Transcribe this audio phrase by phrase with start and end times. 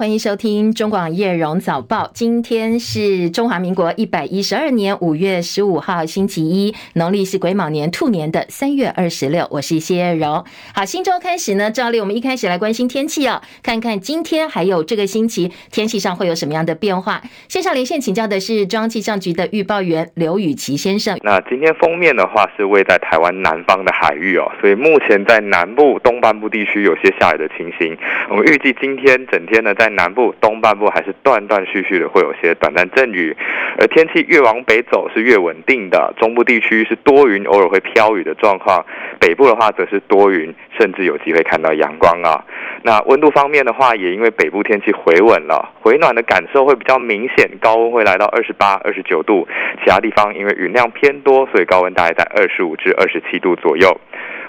[0.00, 2.10] 欢迎收听中广叶荣早报。
[2.14, 9.46] 今天是中华民国一百一十二年五月十五号，星期一，农历是癸卯年兔年的三月二十六。
[9.50, 10.42] 我是谢叶荣。
[10.74, 17.20] 好，新周开始呢，照例我们一开始来关心天气哦，看看今天还有这个星期天气上会有什么样的变化。
[17.46, 21.18] 线上连线请教的是中央气象局的预报员刘雨琦先生。
[21.22, 27.94] 那今天封面的话是位在台湾南方的海域哦，所以目前在南部东半部地区有些下雨的情形。
[28.30, 33.36] 我们预计今天整天呢，在南部东半部还是断断续续的会有些短暂阵雨，
[33.78, 36.12] 而天气越往北走是越稳定的。
[36.18, 38.84] 中部地区是多云，偶尔会飘雨的状况；
[39.18, 42.44] 北部的话则是多云，甚至有机会看到阳光啊。
[42.82, 49.46] 那温度方面的话，也因为北部天气回稳了，回暖的感受会比较明显，高温会来到二十八、二十九度。
[49.84, 54.00] 其他地方因为云量偏多，所以高温大概在二十五至二十七度左右。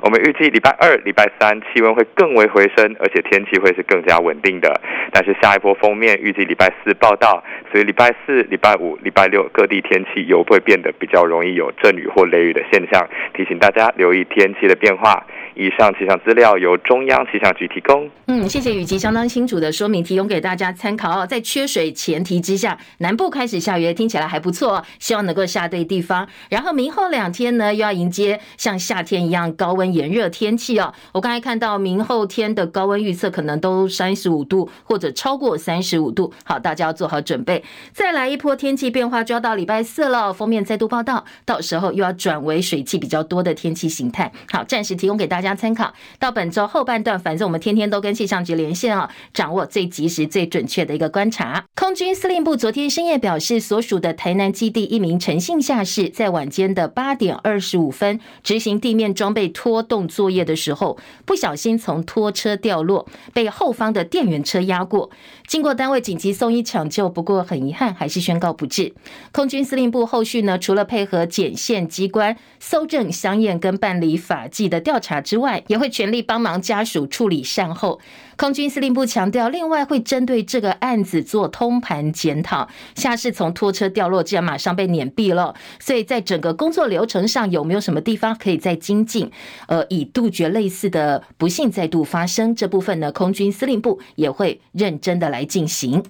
[0.01, 4.81] 我们预计礼拜二、礼拜三气温会更为回升，而且天气会是更加稳定的。
[5.11, 15.23] 但是下一波封面预计礼拜四报道，所以礼拜四、礼拜五、礼拜六各地天气又会变得比较容易有阵雨或雷雨的现象，提醒大家留意天气的变化。
[15.55, 18.09] 以上气象资料由中央气象局提供。
[18.27, 21.25] 嗯，谢谢雨琦相当清楚的说明，提供给大家参考哦。
[21.25, 26.27] 在缺水前提之下，南部开始下雨，听起来还不错哦，希望能够下对地方。
[26.49, 30.93] 然后明后两天呢，又要迎接像夏天一样高温炎热天气哦。
[31.13, 37.63] 我刚才看到明后天的高温预测可能都三十五度或者超过三十五度，好，大家要做好准备。
[37.91, 40.31] 再来一波天气变化，就要到礼拜四了。
[40.31, 44.31] 封面再度报道，到时候又要转为水汽比较多的天气形态。
[44.51, 45.91] 好，暂时提供给大家大家参考。
[46.19, 51.65] 到本周后半段，反正我们天天都跟气象局连线啊，掌握最及时、最准确的一个观察。
[51.75, 65.09] 空军司令部昨天深夜表示，所属的台南基地一名陈姓下士，在晚间的八点二十五分执行地面装备拖动作业的时候，不小心从拖车掉落，被后方的电源车压过。
[65.47, 68.93] 经过单位紧急送医抢救，不过很遗憾，还是宣告不治。
[69.31, 78.01] 空军司令部后续呢，除了配合检线机关搜证、相验跟办理法纪的调查之外，也会全力帮忙家属处理善后。
[78.35, 82.67] 空军司令部强调，另外会针对这个案子做通盘检讨。
[82.95, 89.31] 下士从拖车掉落，竟然马上被碾毙了，所以在整个工作流程上有没有什么地方可以再精进？
[89.69, 96.03] 呃，以杜绝类似的不幸再度发生，这部分呢，空军司令部也会认真的来进行。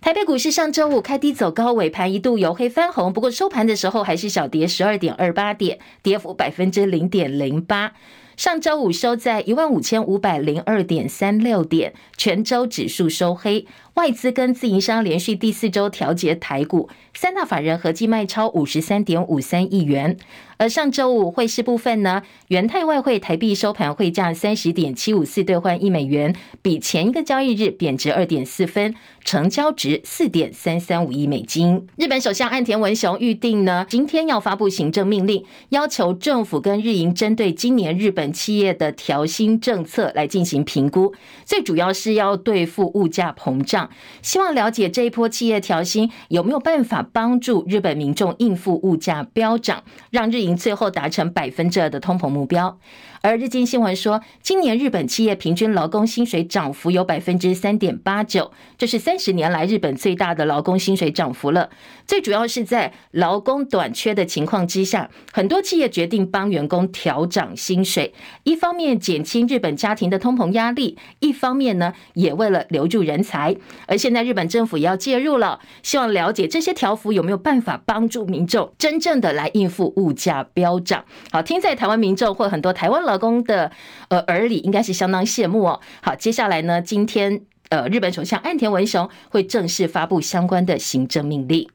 [0.00, 7.92] 台北股市上周五开低走高，尾盘一度由黑翻红，不过收盘的时候还是小跌十二点二八点，跌幅百分之零点零八。
[8.36, 13.66] 上周五收在一万五千五百零二点三六点，全周指数收黑。
[13.96, 20.18] 外资跟自营商连续第四周调节台股，三大法人合计卖超五十三点五三亿元。
[20.58, 31.86] 而上周五汇市部分呢，元泰外汇台币收盘汇价三十点七五四兑换一美元，比前一个交易日贬值二点四分，成交值四点三三五亿美金。
[31.96, 41.14] 日本首相岸田文雄预定呢，今天要发布行政命令，要求政府跟日银针对今年日本企业的调薪政策来进行评估，
[41.46, 43.85] 最主要是要对付物价膨胀。
[44.22, 52.78] 希望了解这一波企业调薪有没有办法帮助日本民众应付物价飙涨，让日银最后达成百分之二的通膨目标。
[53.26, 61.68] 而日经新闻说，今年日本企业平均劳工薪水涨幅有百分之三点八九，这是三十年来日本最大的劳工薪水涨幅了。
[62.06, 68.14] 最主要是在劳工短缺的情况之下，很多企业决定帮员工调涨薪水，
[68.44, 73.56] 一方面减轻日本家庭的通膨压力，一方面呢也为了留住人才。
[73.88, 81.04] 而现在日本政府也要介入了，希望了解这些调幅有没有办法帮助民众真正的来应付物价飙涨。
[81.32, 83.70] 好，听在台湾民众或很多台湾老工的
[84.08, 85.80] 呃耳里，应该是相当羡慕哦。
[86.02, 91.68] 好，接下来呢，今天呃，日本首相岸田文雄会正式发布相关的行政命令。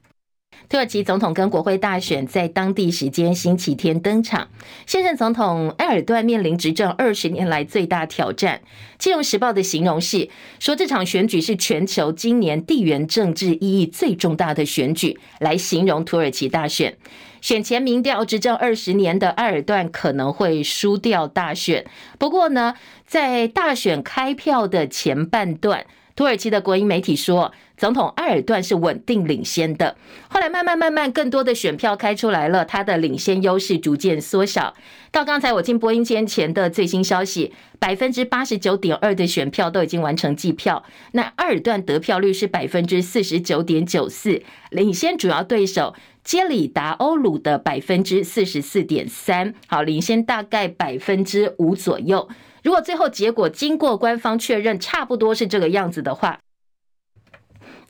[0.68, 4.48] 土耳其总统跟国会大选在当地时间星期天登场，
[4.86, 8.62] 现任总统埃尔段面临执政二十年来最大挑战。
[8.96, 10.28] 金融时报的形容是
[10.60, 16.96] 说，这场选举是全球今年地缘政治意义最重大的选举，来形容土耳其大选。
[17.42, 21.84] 选前民调执政二十年的埃尔段可能会输掉大选，
[22.16, 22.74] 不过呢，
[23.04, 25.84] 在大选开票的前半段。
[26.14, 29.96] 土耳其的国营媒体说，总统埃尔段是稳定领先的。
[30.28, 34.74] 后来慢慢慢慢，更多的选票开出来了，他的领先优势逐渐缩小。
[35.10, 40.84] 到刚才我进播音间前的最新消息，百分之八十九点二的选票都已经完成计票。
[41.12, 52.28] 那埃尔段得票率是百分之四十九点九四，领先主要对手接里达欧鲁的百分之四十四点三，好，领先大概百分之五左右。
[52.62, 56.38] 如果最后结果经过官方确认，差不多是这个样子的话，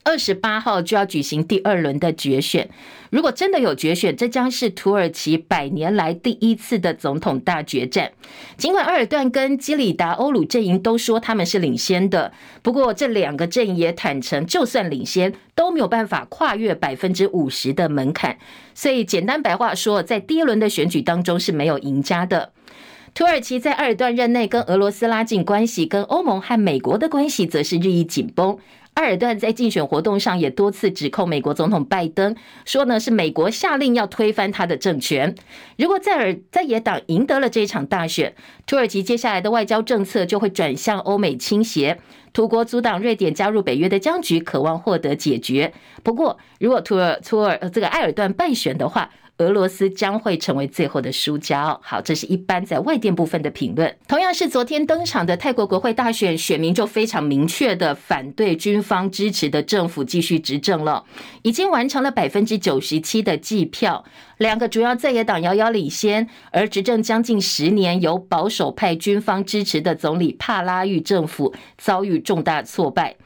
[0.05, 2.69] 二十八号就要举行第二轮的决选。
[3.11, 8.13] 如果真的有决选，这将是土耳其百年来第一次的总统大决战。
[8.57, 12.33] 尽管埃尔段跟基里达欧鲁阵营都说他们是领先的，
[12.63, 18.39] 不过这两个阵营也坦承，就算领先都没有办法跨越百分之五十的门槛。
[18.75, 22.53] 所以简单白话说，在第一轮的选举当中是没有赢家的。
[23.15, 28.57] 土耳其在埃尔段任内跟俄罗斯拉近关系，跟欧盟和美国的关系则是日益紧绷。
[28.95, 35.35] 埃尔段在竞选活动上也多次指控美国总统拜登，说呢是美国下令要推翻他的政权。
[35.79, 38.35] 如果在尔在野党赢得了这场大选，
[38.67, 41.99] 土耳其接下来的外交政策就会转向欧美倾斜。
[42.35, 45.73] 土国阻挡瑞典加入北约的僵局，渴望获得解决。
[46.03, 49.11] 不过，如果土耳土耳这个埃尔段败选的话，
[49.43, 51.79] 俄罗斯将会成为最后的输家。
[51.83, 53.95] 好，这是一般在外电部分的评论。
[54.07, 61.05] 同样是昨天登场的泰国国会大选，选民就非常明确的反对军方支持的政府继续执政了，
[61.43, 64.05] 已经完成了百分之九十七的计票。
[64.39, 73.17] 两个主要在野党遥遥领先，而执政将近十年由保守派军方支持的总理帕拉育政府遭遇重大挫败。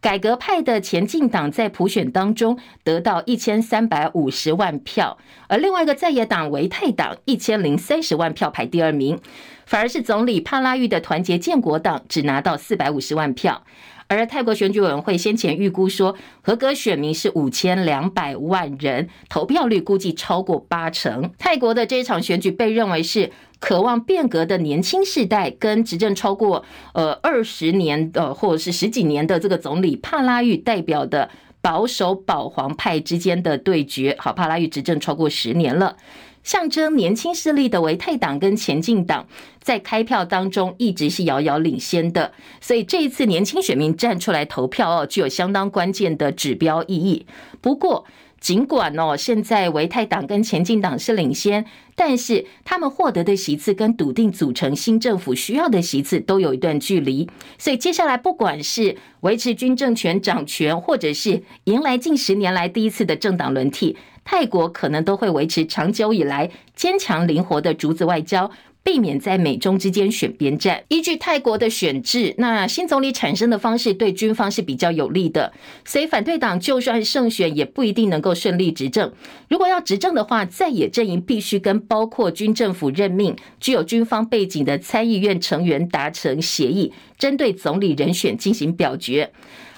[0.00, 9.18] 改革派的前进党在普选当中得到一千三百五十万票，而另外一个在野党维泰党一千零三十万票排第二名，
[9.64, 13.64] 反而是总理帕拉育的团结建国党只拿到四百五十万票。
[14.08, 21.30] 而泰国选举委员会先前预估说，合格选民是五千两百万人，投票率估计超过八成。
[21.38, 31.28] 泰国的这场选举被认为是渴望变革的年轻世代跟执政超过呃二十年呃或者是十几年的这个总理帕拉育代表的
[31.60, 34.14] 保守保皇派之间的对决。
[34.20, 35.96] 好，帕拉育执政超过十年了。
[36.46, 39.26] 象征年轻势力的维泰党跟前进党
[39.60, 47.26] 在开票当中一直是遥遥领先的，所以这一次年轻选民站出来投票哦，具有相当关键的指标意义。
[47.60, 48.04] 不过，
[48.38, 51.66] 尽管哦现在维泰党跟前进党是领先，
[51.96, 57.28] 但是他们获得的席次跟笃定组成新政府需要的席次都有一段距离，
[57.58, 63.96] 所以接下来不管是维持军政权掌权，或者是迎来近十年来第一次的政党轮替。
[64.26, 68.50] 泰国可能都会维持长久以来坚强灵活的竹子外交，
[68.82, 70.82] 避免在美中之间选边站。
[70.88, 75.52] 依据泰国的选制，那新总理产生的方式对军方是比较有利的，
[75.84, 79.12] 所以反对党就算胜选，也不一定能够顺利执政。
[79.48, 89.30] 如果要执政的话，在野阵营必须跟包括军政府任命、具有军方背景的参议院成员达成协议，针对总理人选进行表决。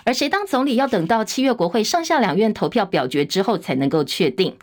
[0.08, 4.56] 而谁当总理，要等到七月国会上下两院投票表决之后才能够确定。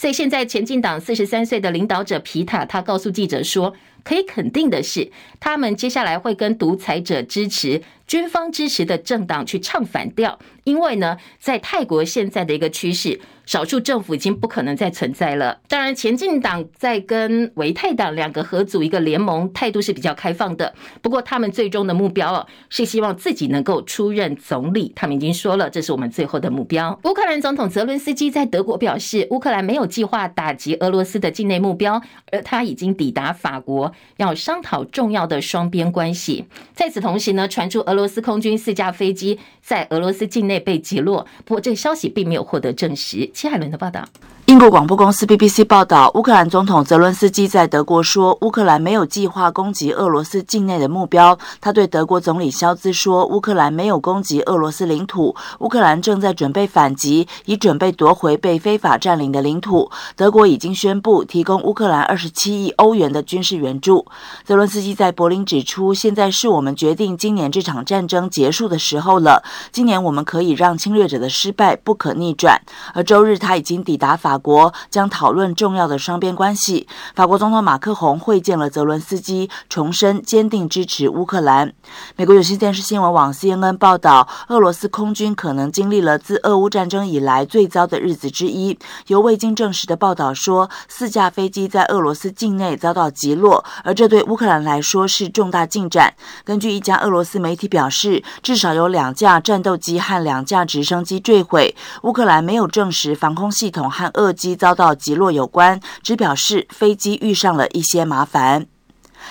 [0.00, 13.20] 所以现在前进党四十三岁的领导者皮塔，他告诉记者说，可以肯定的是，他们接下来会跟独裁者支持、军方支持的政党去唱反调，因为呢，在泰国现在的一个趋势。
[13.46, 15.58] 少数政府已经不可能再存在了。
[15.66, 20.72] 当然，前进党在跟维泰党两个合组一个联盟，态度是比较开放的。
[21.02, 24.92] 不过，他们最终的目标哦，是希望自己能够出任总理。
[24.94, 26.96] 他们已经说了，这是我们最后的目标。
[27.02, 32.00] 乌克兰总统泽伦斯基在德国表示，乌克兰没有计划打击俄罗斯的境内目标，
[32.30, 36.46] 而他已经抵达法国，要商讨重要的双边关系。
[36.72, 43.28] 在此同时呢，传出俄罗斯空军四架飞机在俄罗斯境内被击落，不过这个消息并没有获得证实。
[43.34, 44.08] 齐海伦的报道。
[44.50, 51.38] 英国广播公司 BBC 报道，乌克兰总统泽伦斯基在德国说，乌克兰没有计划攻击俄罗斯境内的目标。
[51.60, 59.88] 他对德国总理肖兹说，乌克兰没有攻击俄罗斯领土，乌克兰正在准备反击，以准备夺回被非法占领的领土。
[60.16, 64.04] 德国已经宣布提供乌克兰二十七亿欧元的军事援助。
[64.44, 69.44] 泽伦斯基在柏林指出，现在是我们决定今年这场战争结束的时候了。
[69.70, 72.60] 今年我们可以让侵略者的失败不可逆转。
[72.92, 74.39] 而周日他已经抵达法。
[74.40, 76.88] 国将讨论重要的双边关系。
[77.14, 81.72] 法国总统马克宏会见了泽伦斯基，重申坚定支持乌克兰。
[82.16, 88.78] 美国有线电视新闻网 CNN 报道，俄罗斯空军可能经历了自俄乌战争以来最糟的日子之一。
[89.06, 96.14] 由未经证实的报道说，四架飞机在俄罗斯境内遭到击落，而这对乌克兰来说是重大进展。
[96.44, 101.74] 根据一家俄罗斯媒体表示，至少有两架战斗机和两架直升机坠毁。
[102.02, 108.66] 乌克兰没有证实防空系统和俄机遭到击落有关，只表示飞机遇上了一些麻烦。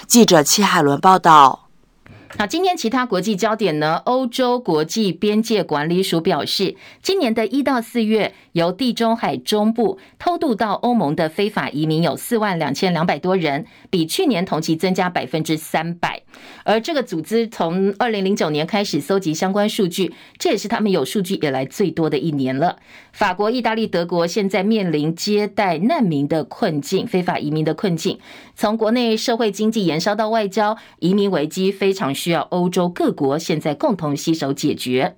[0.08, 1.69] 记者戚海伦报道。
[2.38, 3.96] 好，今天其他国际焦点呢？
[4.06, 16.22] 欧洲国际边界管理署表示，今年的一到四月，由地中海中部偷渡到欧盟的非法移民有四万两千两百多人，比去年同期增加百分之三百。
[16.64, 22.78] 而这个组织从二零零九年开始搜集相关数据，这也是他们有数据以来最多的一年了。
[23.12, 28.20] 法国、意大利、德国现在面临接待难民的困境，非法移民的困境，
[28.56, 35.16] 从国内社会经济延烧到外交，移民危机非常需要欧洲各国现在共同携手解决。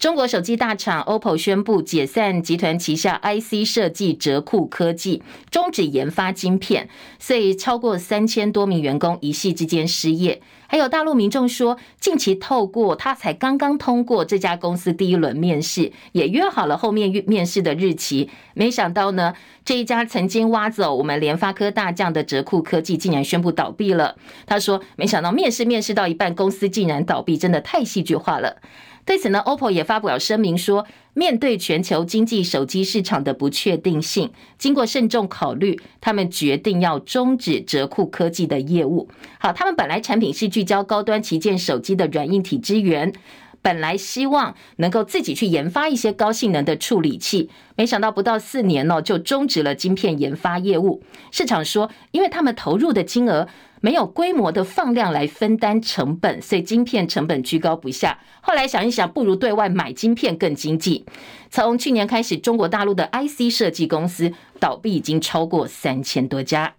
[0.00, 10.42] 中国手机大厂 OPPO 宣布解散集团旗下 IC 设计哲库科技，终止研发晶片，所以超过三千多名员工一夕之间失业。
[10.74, 18.28] 还有大陆民众说，近期透过他才刚刚通过这家公司第一轮面试，也约好了后面面试的日期。
[18.54, 24.16] 没想到呢，这一家曾经挖走我们联发科大将的哲库科技，竟然宣布倒闭了。
[24.46, 28.56] 他说，没想到面试面试到一半，公司竟然倒闭，真的太戏剧化了。
[29.04, 39.08] 对此呢，OPPO 也发表声明说，面对全球经济手机市场的不确定性，经过慎重考虑，他们决定要终止哲库科技的业务。
[39.38, 43.12] 好，他们本来产品是聚焦高端旗舰手机的软硬体支援，
[43.60, 51.02] 本来希望能够自己去研发一些高性能的处理器，没想到不到四年呢，就终止了晶片研发业务。
[51.30, 53.46] 市场说，因为他们投入的金额。
[53.84, 58.18] 没有规模的放量来分担成本，所以晶片成本居高不下。
[58.40, 61.04] 后来想一想，不如对外买晶片更经济。
[61.50, 66.72] 从去年开始，中国大陆的 IC 设计公司倒闭已经超过三千多家。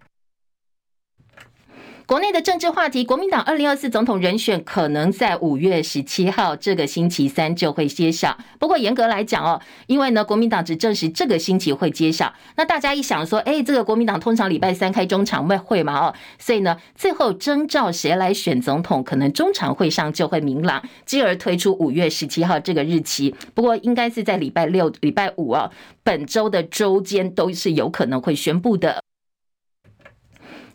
[2.06, 8.38] 国内的政治话题，国民党二零二四总统人选可能在五月十七号这个星期三就会揭晓。
[8.60, 23.34] 不过严格来讲哦，因为呢国民党只证实这个星期会揭晓，那大家一想说，哎，这个国民党通常礼拜三开中常会嘛哦，所以呢最后征召谁来选总统，可能中常会上就会明朗，继而推出五月十七号这个日期。
[23.52, 25.68] 不过应该是在礼拜六、礼拜五哦，
[26.04, 29.05] 本周的周间都是有可能会宣布的。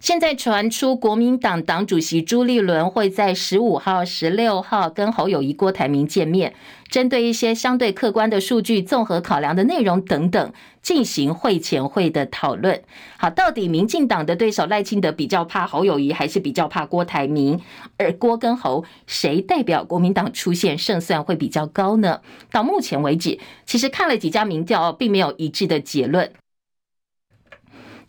[0.01, 6.55] 现在传出国民党党主席朱立伦会在十五号、十六号跟侯友宜、郭台铭见面，
[6.89, 12.81] 针对一些相对客观的数据、综合考量的内容等等，进行会前会的讨论。
[13.17, 17.61] 好，到底民进党的对手赖清德比较怕侯友宜，还是比较怕郭台铭？
[17.97, 22.21] 而郭跟侯谁代表国民党出现胜算会比较高呢？
[22.51, 26.33] 到目前为止，其实看了几家民调，并没有一致的结论。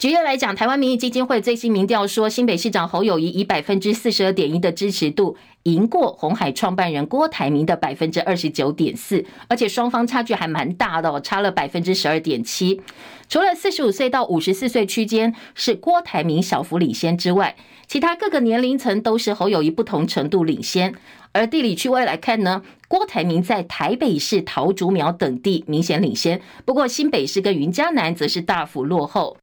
[0.02, 12.80] 举例来讲，台湾民意基金会最新民调说，新北市长侯友宜以百分之四十二点一的支持度赢过红海创办人郭台铭的百分之二十九点四，而且双方差距还蛮大的哦，差了百分之十二点七。
[13.28, 17.54] 除了四十五岁到五十四岁区间是郭台铭小幅领先之外，
[17.86, 20.92] 其他各个年龄层都是侯友宜不同程度领先。
[21.30, 29.36] 而地理区位来看呢，郭台铭在台北市桃竹苗等地明显领先，不过新北市跟云嘉南则是大幅落后。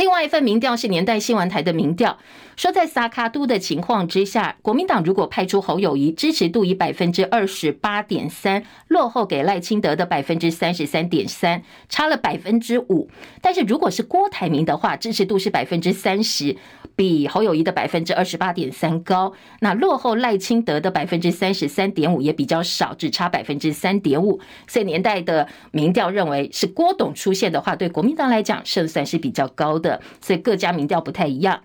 [0.00, 2.18] 另外一份民调是年代新闻台的民调，
[2.56, 13.10] 说在萨卡都的情况之下，国民党如果派出侯友谊，支持度以百分之二十八点三，落后给赖清德的百分之三十三点三，差了百分之五。
[13.42, 16.56] 但是如果是郭台铭的话，支持度是百分之三十，
[17.00, 19.32] 比侯友宜的百分之二十八点三高。
[19.60, 24.38] 那落后赖清德的百分之三十三点五也比较少，只差百分之三点五。
[24.68, 30.02] 所以年代的民调认为是郭董出现的话，对国民党来讲胜算是比较高的。
[30.20, 31.62] 所以各家民调不太一样，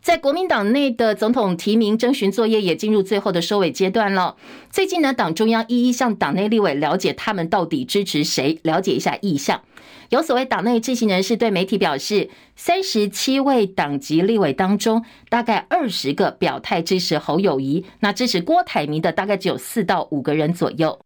[0.00, 4.36] 在国民党内的总统提名征询作业也进入最后的收尾阶段了。
[4.70, 9.60] 最近呢，党中央一一向党内立委了解他们到底支持谁，了解一下意向。
[10.10, 21.00] 有所谓党内知情人士对媒体表示，三十七位党籍立委当中，大概二十个表态支持侯友宜，那支持郭台铭的大概只有四到五个人左右。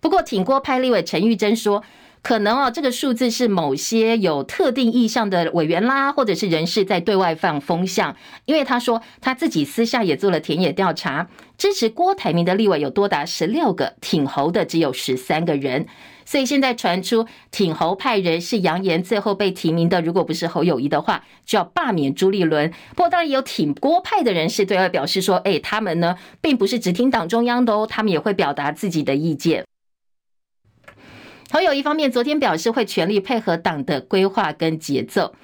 [0.00, 1.82] 不过挺郭派立委陈玉珍说。
[2.20, 8.16] 可能哦，这个数字是某些有特定意向的委员啦，或者是人士在对外放风向。
[8.44, 15.86] 因为他说他自己私下也做了田野调查，支持郭台铭的立委有多达十六个，挺侯的只有十三个人。
[16.28, 22.70] 所以现在传出挺侯派人士扬言，最后被提名的如果不是侯友宜的话，就要罢免朱立伦。
[22.90, 29.64] 不过当然也有挺郭派的人士对外表示说，哎，他们呢并不是只听党中央的哦，他们也会表达自己的意见。
[31.50, 35.34] 侯友宜方面昨天表示会全力配合党的规划跟节奏。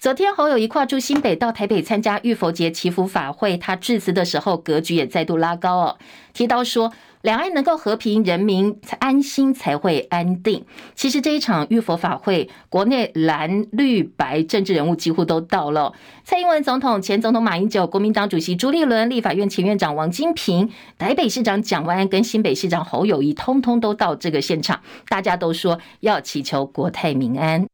[0.00, 5.98] 昨天侯友宜跨出新北到台北参加玉佛节祈福法会，他致辞的时候格局也再度拉高哦，
[6.32, 10.64] 提到说两岸能够和平，人民安心才会安定。
[10.94, 15.92] 其实这一场浴佛法会，国内蓝绿白政治人物几乎都到了，
[16.24, 27.71] 蔡英文总统、前总统马英九、国民党主席朱立伦、立法院前院长王金平、台北市长蒋万安跟新北市长侯友谊，通通都到这个现场，大家都说要祈求国泰民安。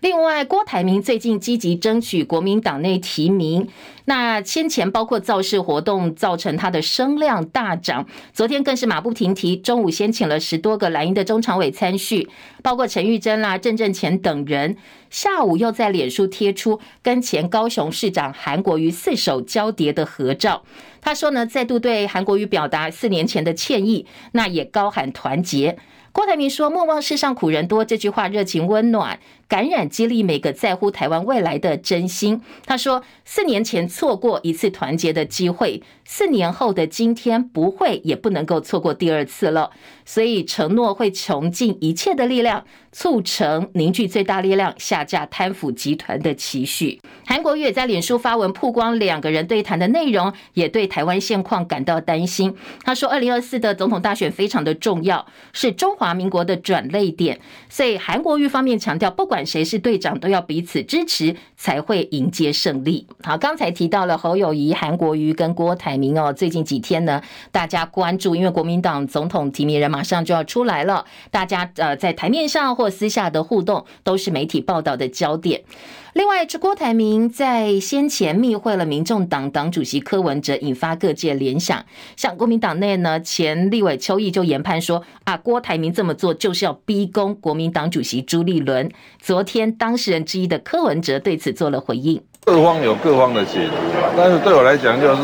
[0.00, 3.68] 另外，郭台铭最近积极争取国民党内提名，
[4.04, 8.06] 那先前包括造势活动，造成他的声量大涨。
[8.32, 12.28] 昨天更是马不停蹄，中午先请了十多个蓝营的中常委参叙，
[12.62, 14.76] 包括陈玉珍啦、郑正干等人。
[15.10, 20.62] 下午又在脸书贴出跟前高雄市长韩国瑜四手交叠的合照。
[21.08, 25.78] 他说呢，再度对韩国瑜表达四年前的歉意，那也高喊团结。
[26.12, 32.42] 郭台铭说：“莫忘世上苦人多”这句话热情温暖，感染激励每个在乎台湾未来的真心。
[32.66, 39.70] 他说：“四年前错过一次团结的机会，四年后的今天不会也不能够错过第二次了。
[40.08, 52.52] 所以承诺会穷尽一切的力量，促成凝聚最大力量下架贪腐集团的期许。”韩国瑜也在脸书发文曝光两个人对谈的内容，也对台湾现况感到担心。
[52.82, 57.38] 他说：“二零二四的总统大选非常的重要，是中华。”民国的转捩点，
[57.68, 63.06] 所以韩国瑜方面强调，不管谁是队长，都要彼此支持，才会迎接胜利。
[63.22, 67.22] 好，刚才提到了侯友谊、韩国瑜跟郭台铭哦，最近几天呢，
[67.52, 75.64] 大家关注，因为国民党总统提名人马马上就要出来了，大家呃在台面上或私下的互动，都是媒体报道的焦点。
[76.12, 81.84] 另外，这郭台铭在先前密会了民众党党主席柯文哲，引发各界联想。
[82.14, 88.88] 像国民党内呢，前立委邱毅就研判说啊，郭台铭这么做就是要逼宫国民党主席朱立伦。
[89.20, 92.22] 昨天，当事人之一的柯文哲对此做了回应。
[92.44, 93.74] 各方有各方的解读，
[94.16, 95.22] 但是对我来讲，就是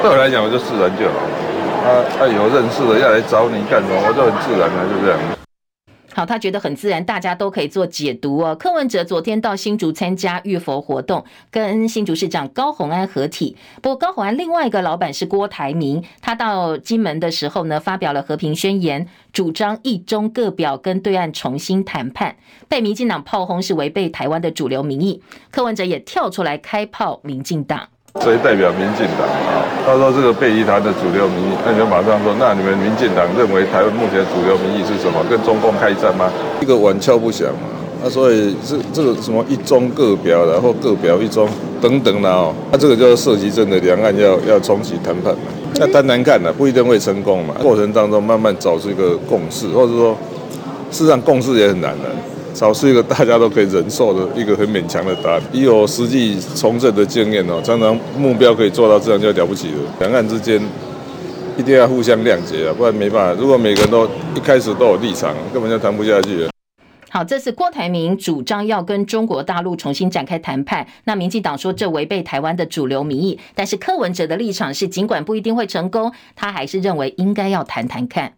[0.00, 1.33] 对我来讲，我就自然就好。
[1.84, 5.20] 他他有认识的要来找你干什么，我就很自然的就这样。
[6.14, 8.54] 好，他觉得很自然，大家都可以做解读哦。
[8.54, 13.56] 柯文哲昨天到新竹参加浴佛活动，跟新竹市长高虹安合体。
[13.82, 22.36] 不过高虹安另外一个老板是郭台铭，他到金门的时候呢，发表了和平宣言，主张一中各表，跟对岸重新谈判，
[22.66, 25.20] 被民进党炮轰是违背台湾的主流民意。
[25.50, 27.88] 柯文哲也跳出来开炮民进党。
[28.22, 35.22] 所以代表民进党啊，他说这个背离他的主流民意，那你就马上说，那你们民进党认为台湾目前主流民意是什么？
[35.28, 36.30] 跟中共开战吗？
[36.60, 37.68] 一个稳敲不响嘛。
[38.02, 41.48] 那所以这这个什么一中各表，然后各表一中
[41.82, 45.40] 等等的哦，那这个就涉及真的两岸要要重启谈判嘛。
[45.76, 47.56] 那单难看的不一定会成功嘛。
[47.60, 50.16] 过程当中慢慢找出一个共识，或者说
[50.92, 52.08] 事实上共识也很难的。
[52.54, 55.42] 找是一个大家都可以忍受的一个很勉强的答案。
[55.52, 59.78] 以有实际从政的经验哦，常常目标可以做到这样就了不起了。
[59.98, 60.62] 两岸之间
[61.58, 63.40] 一定要互相谅解啊，不然没办法。
[63.40, 66.50] 如果每个人都一开始都有立场，根本就谈不下去了。
[67.10, 70.84] 好，这是郭台铭主张要跟中国大陆重新展开谈判。
[71.04, 78.32] 那民进党说这违背台湾的主流民意，但是柯文哲的立场是，尽管不一定会成功，他还是认为应该要谈谈看。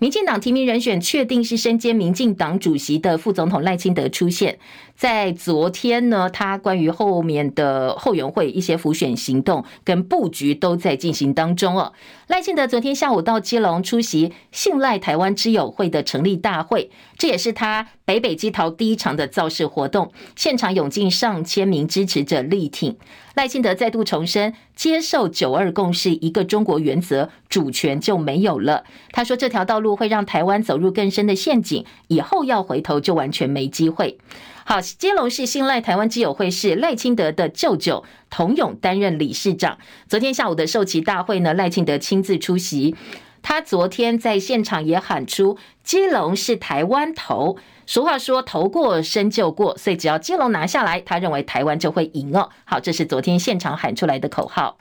[0.00, 4.58] 民进党提名人选确定是身兼民进党主席的副总统赖清德出现。
[5.00, 11.94] 在昨天呢，他关于后面的后援会一些浮选行动跟布局都在进行当中哦。
[12.26, 22.94] 赖清德昨天下午到基隆出席信赖台湾之友会的成立大会，这也是他北北基桃第一场的造势活动，现场涌进上千名支持者力挺。
[23.34, 28.84] 赖清德再度重申接受九二共识、一个中国原则，主权就没有了。
[29.12, 34.18] 他说这条道路会让台湾走入更深的陷阱，以后要回头就完全没机会。
[34.64, 39.78] 好，基隆市信赖台湾基友会是赖清德的舅舅童勇担任理事长。
[40.08, 42.94] 昨天下午的授旗大会呢，赖清德亲自出席。
[43.42, 47.56] 他昨天在现场也喊出“基隆是台湾头”。
[47.86, 52.50] 俗话说“头过身就过”，所以只要基隆拿下来，他认为台湾就会赢哦。
[52.64, 54.76] 好，这是昨天现场喊出来的口号。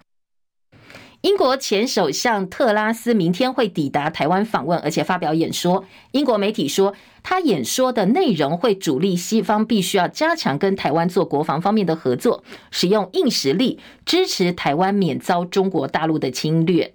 [1.22, 5.84] 英国前首相特拉斯明天会抵达台湾访问，而且发表演说。
[6.12, 16.94] 英国媒体说，他演说的内容会主力西方必须要加强跟台湾做国防方面的合作，使用硬实力支持台湾免遭中国大陆的侵略。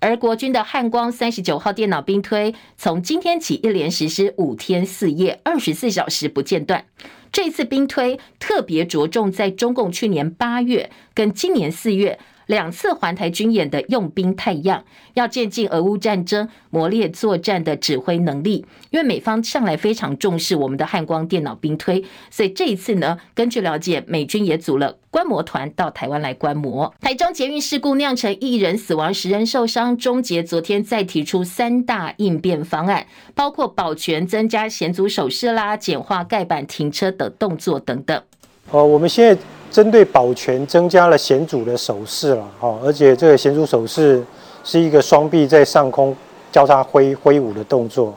[0.00, 6.84] 而国军的汉光三十九号电脑兵推从今天起一连实施五天四夜、二十四小时不间断。
[7.30, 12.18] 这次兵推特别着重在中共去年八月跟今年四月。
[12.52, 14.84] 两次环台军演的用兵太样，
[15.14, 18.66] 要渐进俄乌战争磨练作战的指挥能力。
[18.90, 26.94] 因为美方向来非常重视我们的汉光电脑兵推，所以这一次呢，根据了解，美军也组了观摩团到台湾来观摩。
[27.00, 38.22] 台中捷运事故酿成一人死亡、十人受伤，中捷昨天再提出三大应变方案，包括保全、增加险阻手势啦、简化盖板停车等动作等等。
[38.70, 39.40] 哦，我们现在。
[39.72, 44.22] 针对保全增加了险阻的手势了，哈，而且这个险阻手势
[44.62, 46.14] 是一个双臂在上空
[46.52, 48.12] 交叉挥挥舞的动作。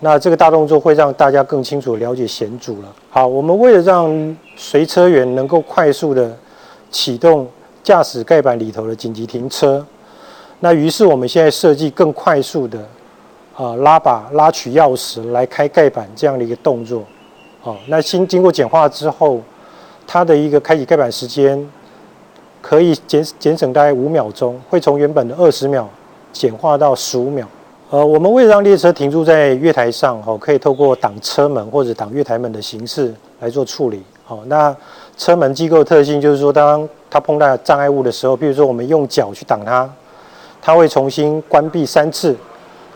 [0.00, 2.88] 那这个大动作会让大家更清楚了解险阻了。
[3.08, 6.36] 好，我们为了让随车员能够快速的
[6.90, 7.48] 启动
[7.82, 9.82] 驾驶盖板里头的紧急停车，
[10.60, 12.78] 那于是我们现在设计更快速的
[13.56, 17.02] 啊拉把拉取钥匙来开盖板这样的一个动作。
[17.62, 19.40] 好，那新经过简化之后。
[20.06, 21.68] 它的一个开启盖板时间
[22.60, 25.88] 可以减减省大概五秒钟，会从原本的二十秒
[26.32, 27.46] 简化到十五秒。
[27.90, 34.02] 呃，我们为了让列车停驻在月台上，哦，可以透过挡车门或者挡月台门的形式来做处理。
[34.24, 34.74] 好，那
[35.18, 39.90] 车门机构特性就是说，当它碰到障碍物的时候，比如说我们用脚去挡它，
[40.62, 42.34] 它会重新关闭三次。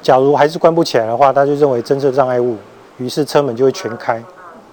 [0.01, 2.57] 假如还是关不起来的话，它就认为侦测障碍物，
[2.97, 4.23] 于是车门就会全开。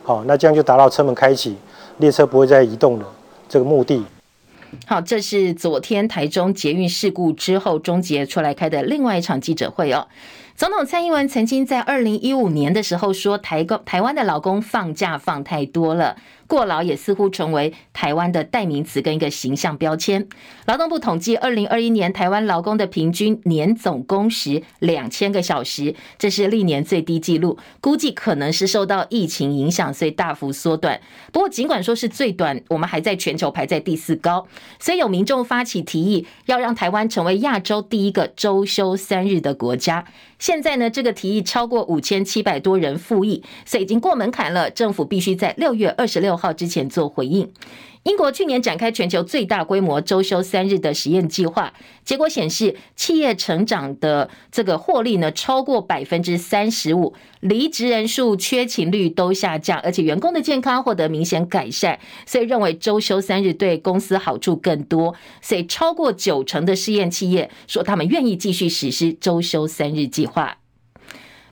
[0.04, 1.58] 好，那这样就达到车门开启。
[1.97, 3.06] 列车不会再移动了
[3.47, 4.03] 这个目的。
[4.88, 10.08] 好，这是昨天台中捷运事故之后，终结出来开的另外一场记者会哦。
[10.56, 16.16] 总统蔡英文曾经在二零一五年的时候说，台工台湾的劳工放假放太多了。
[16.46, 20.28] 过劳也似乎成为台湾的代名词跟一个形象标签。
[20.68, 27.58] 劳动部统计，二零二一年台湾劳工的平均年总工时两千个小时，这是历年最低纪录。
[27.82, 31.02] 估计可能是受到疫情影响，所以大幅缩短。
[31.32, 34.46] 不过尽管说是最短，我们还在全球排在第四高。
[34.80, 40.06] 所以有民众发起提议，要让台湾成为亚洲第一个周休三日的国家。
[40.43, 44.69] 现在呢，这个提议超过五千七百多人复议，所以已经过门槛了。
[44.69, 47.49] 政府必须在六月二十六号之前做回应。
[48.04, 65.16] 英国去年展开全球最大规模周休三日的实验计划，结果显示企业成长的这个获利呢超过百分之三十五，离职人数、缺勤率都下降，而且员工的健康获得明显改善，所以认为周休三日对公司好处更多。
[65.42, 70.58] 所以超过九成的试验企业说他们愿意继续实施周休三日计划。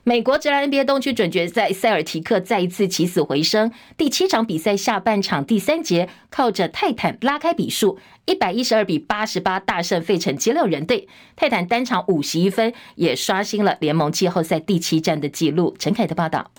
[0.04, 3.70] 美国职篮 NBA 东区准决赛，塞尔提克再一次起死回生。
[3.96, 11.06] 第七场比赛下半场第三节，靠着泰坦拉开比数，一百一十二比八十八大胜费城七六人队。
[11.36, 15.76] 泰坦单场五十一分，也刷新了联盟季后赛第七战的纪录。
[15.78, 16.50] 陈凯的报道。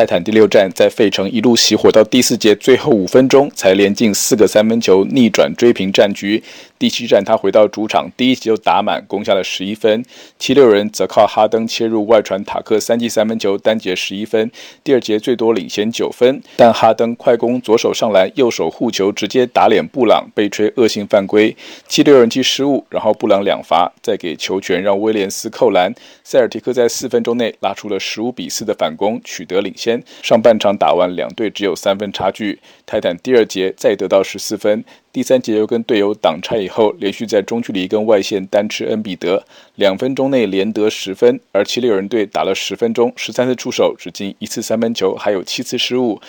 [0.00, 6.42] 泰坦第六战在费城一路熄火到第四节最后五分钟，才连进四个三分球，逆转追平战局。
[6.78, 10.02] 第七战他回到主场，第一节就打满，攻下了十一分。
[10.38, 14.50] 七六人则靠哈登切入外传塔克三记三分球，单节十一分。
[14.82, 21.54] 第二节最多领先九分，但哈登快攻左手上篮，右手护球直接打脸布朗，被吹恶性犯规。
[21.86, 25.94] 七六人记失误，然后布朗两罚，再给球权让威廉斯扣篮。
[26.24, 29.89] 塞尔提克在四分钟内拉出了十五比四的反攻，取得领先。
[30.22, 32.58] 上半场打完，两队只有三分差距。
[32.84, 39.44] 泰坦第二节再得到十四分，第三节又跟队友挡拆以后，连续在中距离跟外线单吃恩比德，
[39.76, 41.38] 两分钟内连得十分。
[41.52, 46.20] 而七六人队打了十分钟，十三次出手只进一次三分球，还有七次失误。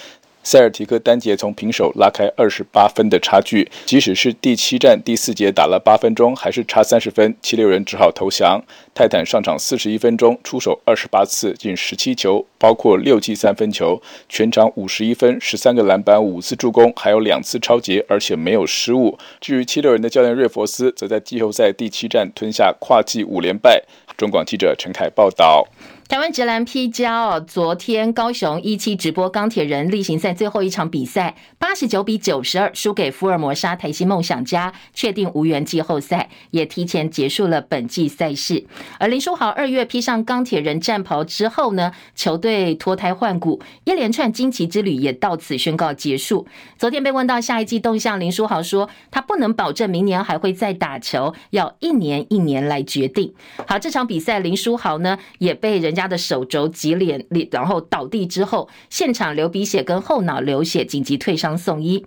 [0.43, 8.63] 塞尔提克单节从平手拉开二十八分的差距，即使是第七战第四节打了八分钟，还是差三十分，七六人只好投降。
[8.93, 19.17] 泰坦上场四十一分钟，出手二十八次，进十七球，包括六记三分球，全场五十一分，十三个篮板，五次助攻，还有两次超节，而且没有失误。
[19.39, 23.83] 至于七六人的教练瑞佛斯，则在季后赛第七战吞下跨季五连败。
[24.17, 25.65] 中广记者陈凯报道。
[26.11, 38.65] 台湾职篮 P 加哦，昨天高雄一期直播钢铁人例行赛最后一场比赛，八十九比九十二输给福尔摩沙台新梦想家，确定无缘季后赛，也提前结束了本季赛事。
[38.99, 46.45] 而林书豪二月披上钢铁人战袍之后呢，球队脱胎换骨，一连串惊奇之旅也到此宣告结束。
[46.77, 53.33] 昨天被问到下一季动向，林书豪说他不能保证明年还会再打球，要一年一年来决定。
[53.65, 56.00] 好，这场比赛林书豪呢也被人家。
[56.01, 62.05] 他的手肘挤脸，然后倒地之后，现场流鼻血跟后脑流血，紧急退伤送医。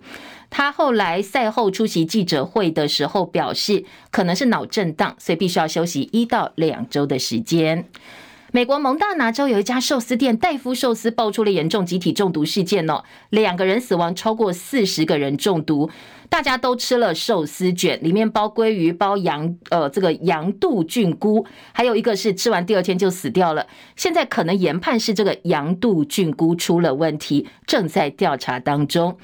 [0.49, 7.85] 他后来赛后出席记者会的时候表示，可能是脑震荡，所以必须要休息一到两周的时间。
[8.55, 15.89] 美国蒙大拿州有一家寿司店戴夫寿司爆出了严重集体中毒事件哦，两个人死亡，超过四十个人中毒。
[16.29, 23.67] 大家都吃了寿司卷，里面包鲑鱼、包羊呃这个羊肚菌菇，还有一个是吃完第二天就死掉了。
[23.97, 29.17] 现在可能研判是这个羊肚菌菇出了问题，正在调查当中。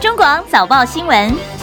[0.00, 1.55] 中广早报新闻。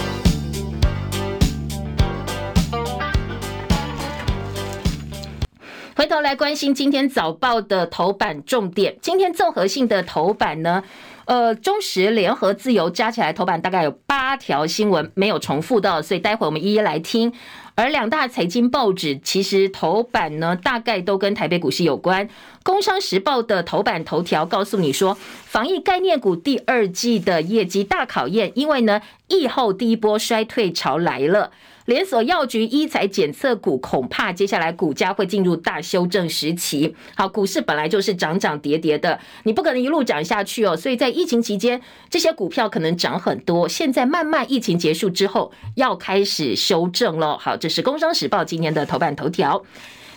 [5.95, 8.97] 回头来关心今天早报的头版重点。
[8.99, 10.83] 今天综合性的头版呢，
[11.25, 17.31] 呃，中时联合自由加起来头版大概有八条新闻没有重复的，所以待会我们一一来听。
[17.75, 22.27] 而两大财经报纸其实头版呢，大概都跟台北股市有关。
[22.63, 31.51] 工商时报的头版头条告诉你说，防疫概念股第二季的业绩大考验，因为呢，疫后第一波衰退潮来了。
[31.85, 36.95] 连锁药局、医材检测股恐怕接下来股价会进入大修正时期。
[37.15, 40.75] 好，股市本来就是涨涨跌跌的，你不可能一路涨下去哦。
[40.75, 43.67] 所以在疫情期间，这些股票可能涨很多。
[43.67, 47.37] 现在慢慢疫情结束之后，要开始修正了。
[47.37, 49.59] 好，这是《工商时报》今天的头版头条。《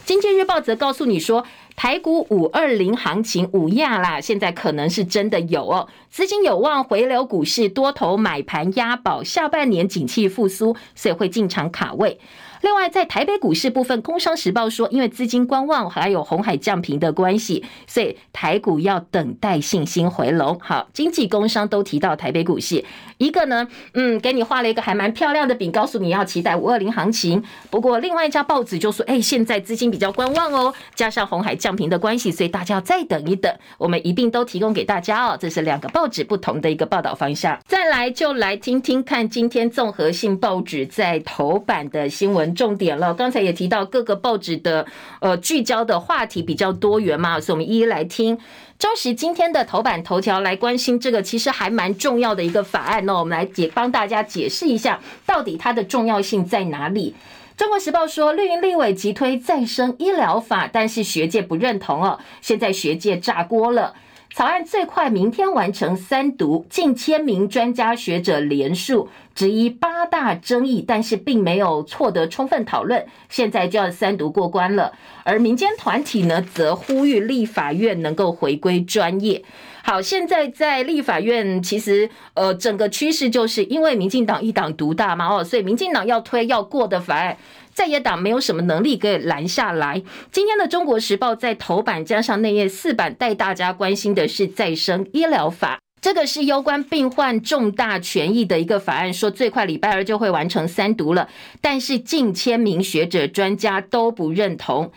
[0.09, 1.45] 经济日报》则告诉你说，
[1.77, 12.19] 台股五二零行情五亚啦，现在可能是真的有哦，资金有望回流股市，多头买盘押宝，下半年景气复苏，所以会进场卡位。
[12.63, 20.59] 另外，在台北股市部分，《工商时报》说，因为资金观望，还有红海降平的关系，所以台股要等待信心回笼。
[20.61, 22.85] 好，经济工商都提到台北股市，
[23.19, 27.43] 一个呢，嗯，给你画了一个还蛮漂亮的饼，告诉你要期待五二零行情。
[27.71, 33.55] 不过，另外一家报纸就说，哎，现在资金比较观望哦，加上红海降平的关系，所以大家要再等一等。
[33.79, 37.59] 我们一并都提供给大家哦，这是两个报纸不同的一个报道方向。
[37.67, 42.46] 再来，就来听听看今天综合性报纸在头版的新闻。
[42.55, 44.87] 重点了，刚才也提到各个报纸的
[45.21, 48.39] 呃聚焦的话题比较多元嘛，所以我们一一来听。
[48.79, 57.15] 中时今天的头版头条来关心这个，其实还蛮重要的一个法案哦，我们来解帮大家解释一下，到底它的重要性在哪里？
[57.57, 63.95] 中国时报说，绿营立委急推再生医疗法，但是学界不认同哦，现在学界炸锅了。
[64.37, 74.93] 草案最快明天完成三读，近千名专家学者联署，质疑八大争议，但是并没有获得充分讨论，现在就要三读过关了。
[75.25, 79.43] 而民间团体呢，则呼吁立法院能够回归专业。
[79.83, 87.35] 好，现在在立法院，其实呃，整个趋势就是因为民进党一党独大嘛，哦，所以民进党要推要过的法案。
[87.77, 90.03] 在野党没有什么能力可以拦下来。
[90.33, 101.29] 今天的《中国时报》在头版加上内页四版，带大家关心的是再生医疗法，这个是攸关病患重大权益的一个法案，说最快礼拜二就会完成三读了，
[101.61, 104.91] 但是近千名学者专家都不认同。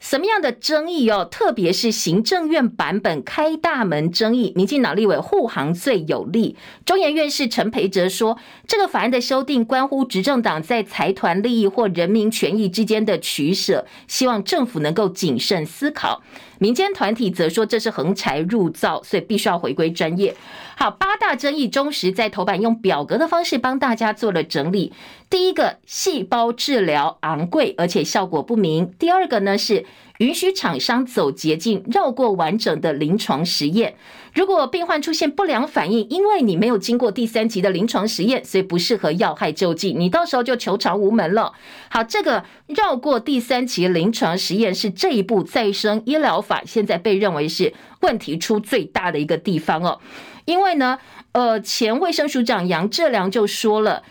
[0.00, 1.26] 什么样的争议哦？
[1.30, 6.56] 特别是行政院版本开大门争议，民进党立委护航最有力。
[6.86, 16.22] 中研院士陈培哲说，这个法案的修订关乎执政党在财团利益或人民权益之间的取舍，希望政府能够谨慎思考。
[16.58, 20.34] 民间团体则说这是横财入灶，所以必须要回归专业。
[20.76, 24.92] 好，八大争议，中时在头版用表格的方式帮大家做了整理。
[25.28, 28.92] 第一个，细胞治疗昂贵而且效果不明。
[28.98, 29.86] 第二个呢是
[30.20, 33.96] 允许厂商走捷径，绕过完整的临床实验。
[34.34, 41.54] 如果病患出现不良反应，因为你没有经过第三期的临床实验，所以不适合要害救济，你到时候就求偿无门了。
[41.88, 49.98] 好，这个绕过第三期临床实验是这一步再生医疗法现在被认为是问题出最大的一个地方哦，
[50.44, 50.98] 因为呢，
[51.32, 54.02] 呃，前卫生署长杨志良就说了。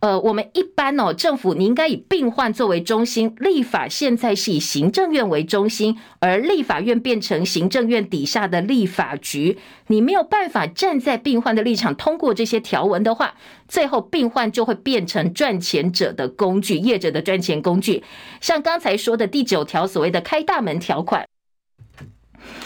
[0.00, 9.58] 呃，我们一般哦，政府你应该以病患作为中心，立法现在是以行政院为中心，而立法院变成行政院底下的立法局，
[9.88, 13.34] 你没有办法站在病患的立场通过这些条文的话，
[13.66, 18.04] 最后病患就会变成赚钱者的工具，业者的赚钱工具。
[18.40, 21.26] 像刚才说的第九条所谓的开大门条款。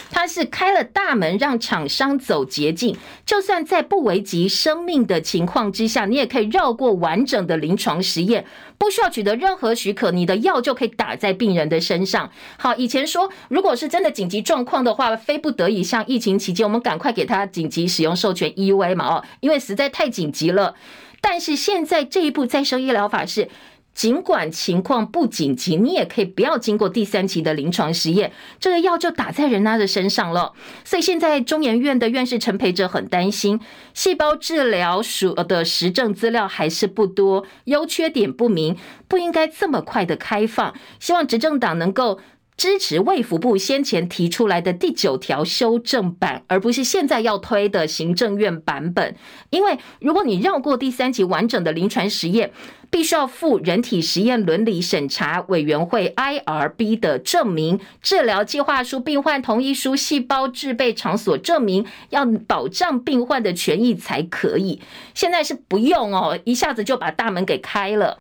[0.09, 2.95] 它是开了大门，让厂商走捷径。
[3.25, 8.45] 就算在不危及生命的情况之下，你也可以绕过完整的临床实验，
[8.77, 12.29] 不需要取得任何许可，你的药就可以打在病人的身上。
[12.57, 20.75] 好，以前说如果是真的紧急状况的话，非不得已，像疫情期间，我们赶快给他紧急使用授权 EUA 嘛，哦，因为实在太紧急了。
[21.19, 23.49] 但是现在这一步再生医疗法是。
[23.93, 30.53] 尽管情况不紧急，你也可以不要经过第三期的临床实验，这个药就打在人家的身上了。
[30.83, 33.59] 所以现在中研院的院士陈培哲很担心，
[33.93, 38.75] 细胞治疗署的实证资料还是不多，优缺点不明，
[39.07, 40.73] 不应该这么快的开放。
[40.99, 42.19] 希望执政党能够
[42.63, 49.17] 支持卫福部先前提出来的第九条修正版，而不是现在要推的行政院版本。
[49.49, 52.53] 因为如果你绕过第三级完整的临床实验，
[52.89, 64.81] 必须要附人体实验伦理审查委员会 IRB 的证明、治疗计划书、病患同意书、细胞制备场所证明，要保障病患的权益才可以。
[65.13, 68.19] 现在是不用哦，一下子就把大门给开了。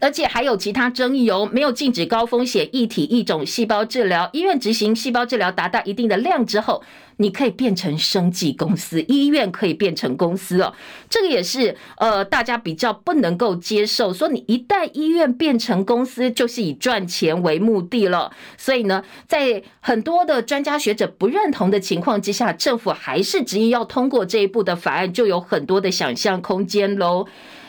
[0.00, 4.28] 而且还有其他争议哦，没有禁止高风险异体异种细胞治疗。
[4.32, 6.82] 医院执行细胞治疗达到一定的量之后，
[7.18, 10.72] 你可以变成生技公司，医院可以变成公司哦。
[11.10, 18.32] 这个也是呃，大家比较不能够接受，说你一旦医院变成公司，就是以赚钱为目的了。
[18.56, 27.26] 所以呢，在很多的专家学者不认同的情况之下，政府还是执意要通过这一步的法案，就有很多的想象空间喽。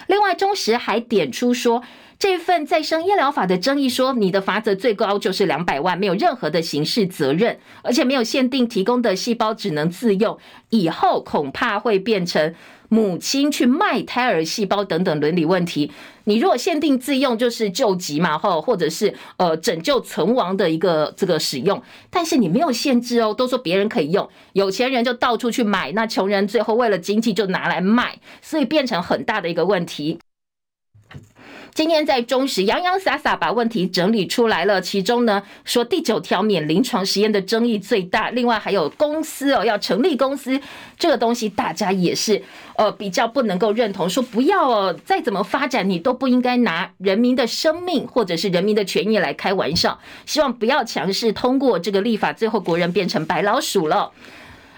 [0.07, 1.83] 另外，中时还点出说。
[2.21, 10.37] 这份再生医疗法的争议说，你的罚则最高就是两百万，没有任何的刑事责任，而且没有限定提供的细胞只能自用，
[10.69, 12.53] 以后恐怕会变成
[12.89, 15.91] 母亲去卖胎儿细胞等等伦理问题。
[16.25, 21.81] 你如果限定自用，就是救急嘛，或或者是呃拯救存亡的一个这个使用，
[22.11, 30.19] 但是你没有限制哦，都说别人可以用，有钱人就到处去买，那穷人最后为了经济就拿来卖，所以变成很大的一个问题。
[31.73, 40.59] 今天在中时洋洋洒洒把问题整理出来了，其中呢说第九条免临床实验的争议最大，另外还有公司哦要成立公司
[40.99, 42.43] 这个东西，大家也是
[42.75, 54.11] 呃比较不能够认同，说不要哦，再怎么发展你都不应该拿人民的生命或者是人民的权益来开玩笑，希望不要强势通过这个立法，最后国人变成白老鼠了。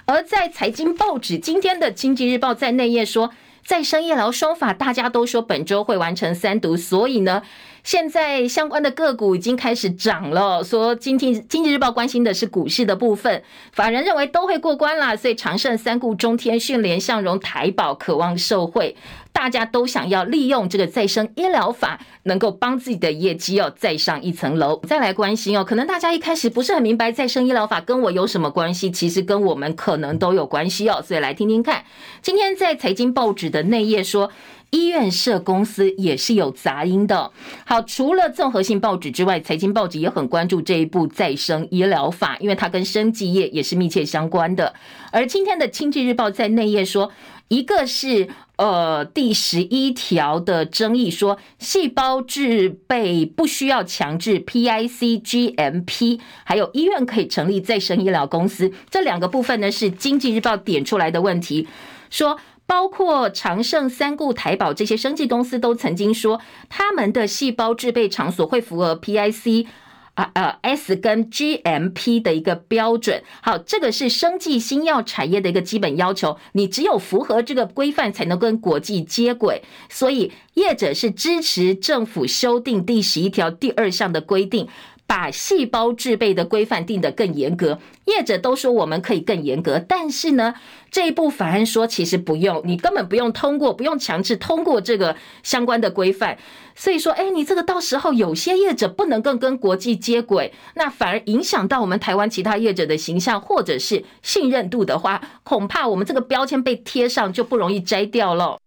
[0.06, 3.32] 而在财经报纸今天的经济日报在内页说。
[3.66, 7.42] 再生医疗双法，大家都说本周会完成三读，所以呢，
[7.84, 10.64] 现在相关的个股已经开始涨了。
[10.64, 18.96] 说今天经济日报关心的是股市的部分，法人认为都会过关啦，所以长盛、三顾、中天、讯联、向荣、台宝渴望受惠。
[19.34, 24.80] 大家都想要利用这个再生医疗法，能够帮自己的业绩哦再上一层楼。
[24.88, 31.04] 再来关心哦，可能大家一开始不是很明白再生医疗法跟我有什么关系，其实跟我们可能都有关系哦。
[31.06, 31.84] 所以来听听看，
[32.22, 34.32] 今天在财经报纸的内页说，
[34.70, 37.32] 医院设公司也是有杂音的。
[37.66, 44.74] 好，除了综合性报纸之外，财经报纸也很关注这一部再生医疗法，因为它跟生技业也是密切相关的。
[45.12, 47.12] 而今天的经济日报在内页说，
[47.48, 48.30] 一个是。
[48.64, 61.68] 呃，第十一条的争议说，细胞制备不需要强制 PIC GMP，还有医院可以成立再生医疗公司，这两个部分呢是经济日报点出来的问题，
[62.10, 69.68] 说包括长盛、三顾、台宝这些生技公司都曾经说，他们的细胞制备场所会符合 PIC。
[70.16, 79.64] 啊呃，S 跟 GMP 的一个标准，好，这个是生技新药产业的一个基本要求，你只有符合这个规范，才能跟国际接轨。
[79.90, 84.68] 所以业者是支持政府修订第十一条第二项的规定。
[85.06, 90.56] 把细胞制备的规范定得更严格，业者都说我们可以更严格，但是呢，
[90.90, 96.38] 这一部法案说其实不用，你根本不用通过，不用强制通过这个相关的规范。
[96.76, 108.58] 所以说，哎，你这个到时候有些业者不能够跟国际接轨，那反而影响到我们台湾其他业者的形象或者是信任度的话，恐怕我们这个标签被贴上就不容易摘掉了。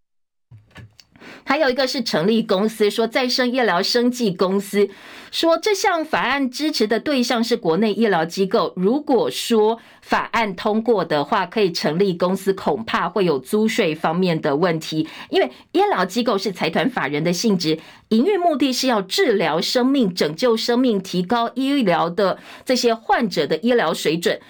[1.42, 4.88] 还有一个是成立公司，说再生医疗生技公司，
[5.36, 8.72] 说这项法案支持的对象是国内医疗机构。
[8.74, 24.40] 如果说法案通过的话，可以成立公司，恐怕会有租税方面的问题，因为医疗机构是财团法人的性质，营运目的是要治疗生命、拯救生命、提高医疗的这些患者的医疗水准。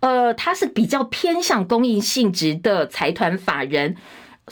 [0.00, 3.94] 呃，它是比较偏向公益性质的财团法人。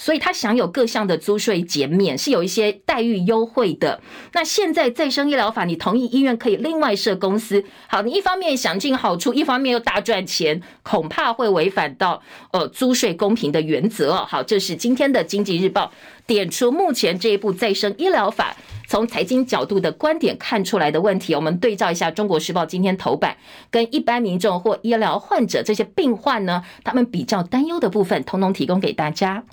[0.00, 4.00] 所以他享有各项的租税减免，是有一些待遇优惠的。
[4.32, 14.14] 那现在再生医疗法，你同意医院可以另外设公司，好，你一方面享尽好处，一方面又大赚钱，恐怕会违反到呃租税公平的原则。
[14.24, 15.92] 好，这是今天的经济日报
[16.26, 18.56] 点出目前这一部再生医疗法
[18.88, 21.34] 从财经角度的观点看出来的问题。
[21.34, 23.36] 我们对照一下《中国时报》今天头版，
[23.70, 29.44] 跟一般民众或医疗患者这些病患呢，他们比较担忧的部分，统统提供给大家。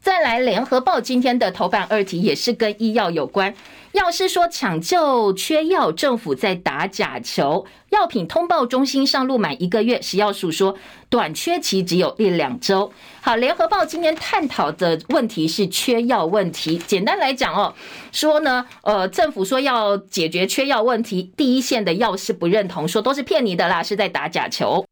[0.00, 3.54] 再来，联合报今天的头版二题也是跟医药有关。
[3.92, 7.64] 药师说抢救缺药，政府在打假球。
[7.90, 10.76] 药品通报中心上路满一个月，食药署说
[11.08, 12.90] 短缺期只有一两周。
[13.20, 16.78] 好，联合报今天探讨的问题是缺药问题。
[16.78, 17.74] 简单来讲哦，
[18.10, 24.84] 说呢，呃，政府说要解决缺药问题，第一线的药师不认同，说都是骗你的啦，是在打假球。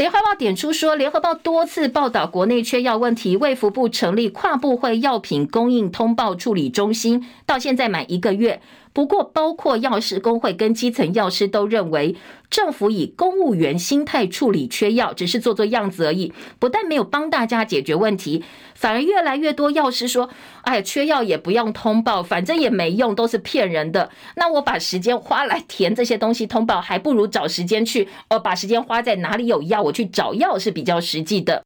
[0.00, 8.62] 联合报点出说，联合报多次报道国内缺药问题，卫福部成立跨部会药品供应通报处理中心，到现在满一个月。
[8.92, 12.16] 不过，包括药师工会跟基层药师都认为，
[12.50, 18.42] 政府以公务员心态处理缺药，只是做做样子而已，不但没有帮大家解决问题，
[18.74, 20.28] 反而越来越多药师说
[20.62, 24.10] ：“哎，缺药也不用通报，反正也没用，都是骗人的。
[24.34, 31.62] 那我把时间花来填这些东西通报，还不如找时间去，呃，把时间花在哪里有药，我去找药是比较实际的。”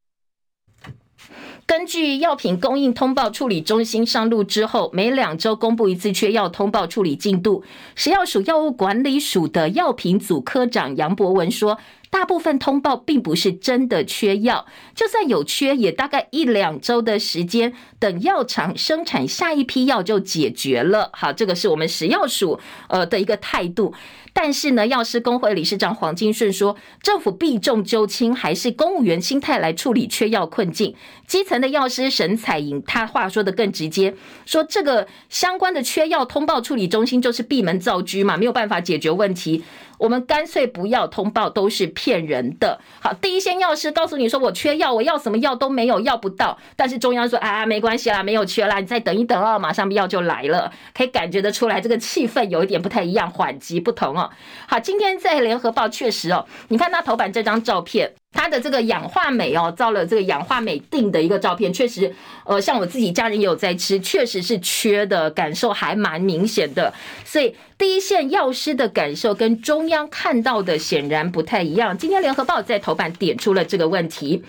[1.66, 7.64] 根据药品供应通报处理中心上路之后，每两周公布一次缺药通报处理进度。
[7.94, 11.78] 食药署药物管理署的药品组科长杨博文说。
[12.10, 21.10] 大部分通报并不是真的缺药，就算有缺，也大概一两周的时间，等药厂生产下一批药就解决了。
[21.12, 23.92] 好，这个是我们食药署呃的一个态度。
[24.36, 30.94] 但是呢，药师工会理事长黄金顺说，政府避重就轻，还是公务员心态来处理缺药困境。
[31.26, 34.12] 基层的药师沈彩莹，他话说的更直接，
[34.44, 39.62] 说这个相关的缺药通报处理中心就是闭门造车嘛，没有办法解决问题。
[40.04, 42.78] 我们干脆不要通报，都是骗人的。
[43.00, 46.58] 好，第一线药师告诉你说，我缺药，我要什么药都没有，要不到。
[46.76, 50.70] 但是中央说啊，没关系啦，没有缺啦，你再等一等哦，马上药就来了。
[50.92, 54.28] 可以感觉得出来，这个气氛有一点不太一样，缓急不同哦。
[54.68, 58.12] 好，今天在联合报确实哦，你看他头版这张照片。
[58.34, 62.12] 它的这个氧化镁哦，照了这个氧化镁定的一个照片，确实，
[62.44, 66.92] 呃，像我自己家人也有在吃，确实是缺的感受还蛮明显的。
[67.24, 71.96] 所以第一线药师的感受跟中央看到的显然不太一样。
[71.96, 74.42] 今天联合报在头版点出了这个问题。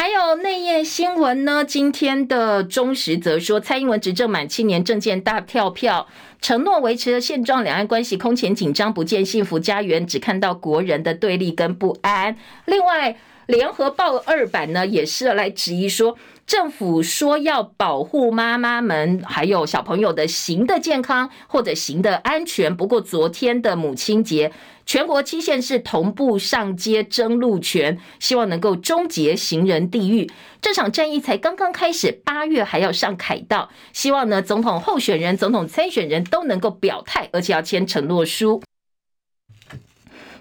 [0.00, 6.08] 还有内页新闻呢，今天的中时则说，蔡英文执政满七年，政见大跳票，
[6.40, 12.34] 承诺维持了现状，两岸关系空前紧张，不见幸福家园，只看到国人的对立跟不安。
[12.64, 16.16] 另外，联合报二版呢，也是来质疑说，
[16.50, 24.50] 政府说要保护妈妈们还有小朋友的行的健康或者行的安全，不过昨天的母亲节。
[24.84, 30.28] 全国七县市同步上街争路权，希望能够终结行人地狱。
[30.60, 33.70] 这场战役才刚刚开始，八月还要上凯道。
[33.92, 38.60] 希望呢，总统候选人、总统参选人都能够表态，而且要签承诺书，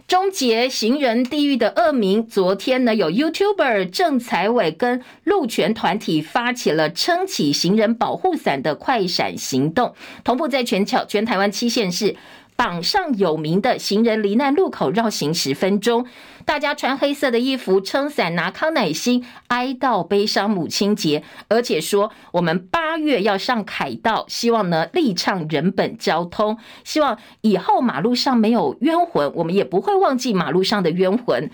[0.09, 2.25] 终结行人地狱的恶名。
[2.25, 9.93] 昨天呢，有 YouTuber 郑才伟跟路权团体发起了撑起行人保护伞的快闪行动，
[10.23, 12.15] 同步在全桥全台湾七县市。
[12.59, 16.05] 榜上有名的行人罹难路口绕行十分钟，
[16.43, 31.49] 大家穿黑色的衣服，撑伞拿康乃馨，哀悼悲伤母亲节，而且说我们八月要上凯道，希望呢力倡人本交通，希望以后马路上没有冤魂，我们也不会忘记马路上的冤魂。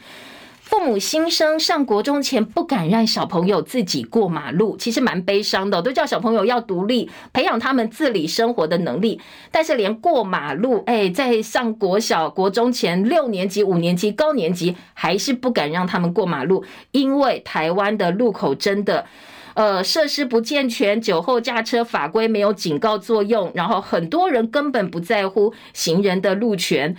[0.78, 9.22] 父母新生上国中前不敢让小朋友自己过马路，其实蛮悲伤的，都叫小朋友要独立，培养他们自理生活的能力。
[9.52, 19.06] 但是连过马路，哎，在上国小、国中前六年级、五年级、高年级，还是不敢让他们过马路，因为台湾的路口真的，
[19.54, 26.98] 呃，设施不健全，酒后驾车法规没有警告作用，然后很多人根本不在乎行人的路权。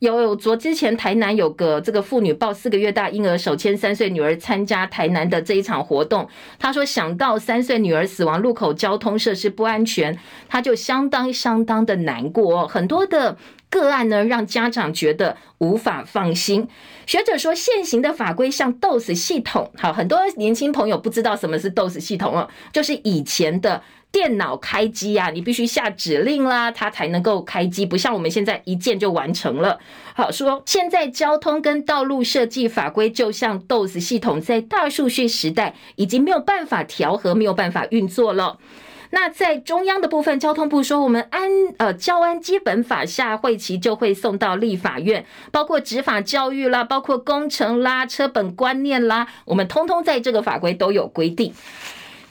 [0.00, 6.28] 有昨之前台南有个这个妇女抱四个月大婴儿手牵三岁女儿参加台南的这一场活动，
[6.58, 10.18] 她说想到三岁女儿死亡，路口交通设施不安全，
[10.48, 12.68] 她就相当相当的难过。
[12.68, 13.36] 很多的
[13.68, 16.68] 个案呢，让家长觉得无法放心。
[17.06, 23.82] 学者说，现行的法规像 DOS 系统，好，很多年轻朋友不知道什么是 DOS 系统哦，就是以前的。
[24.12, 29.78] 电脑开机啊，你必须下指令啦，它才能够开机，不像我们现在一键就完成了。
[30.14, 38.58] 好说，现在交通跟道路设计法规就像 DOS 系统，在大数据时代已经没有办法调和，没有办法运作了。
[39.10, 41.48] 那在中央的部分，交通部说，我们安
[41.78, 51.54] 呃交安基本法下会期就会送到立法院，包括执法教育啦，包括工程啦、车本观念啦，我们通通在这个法规都有规定。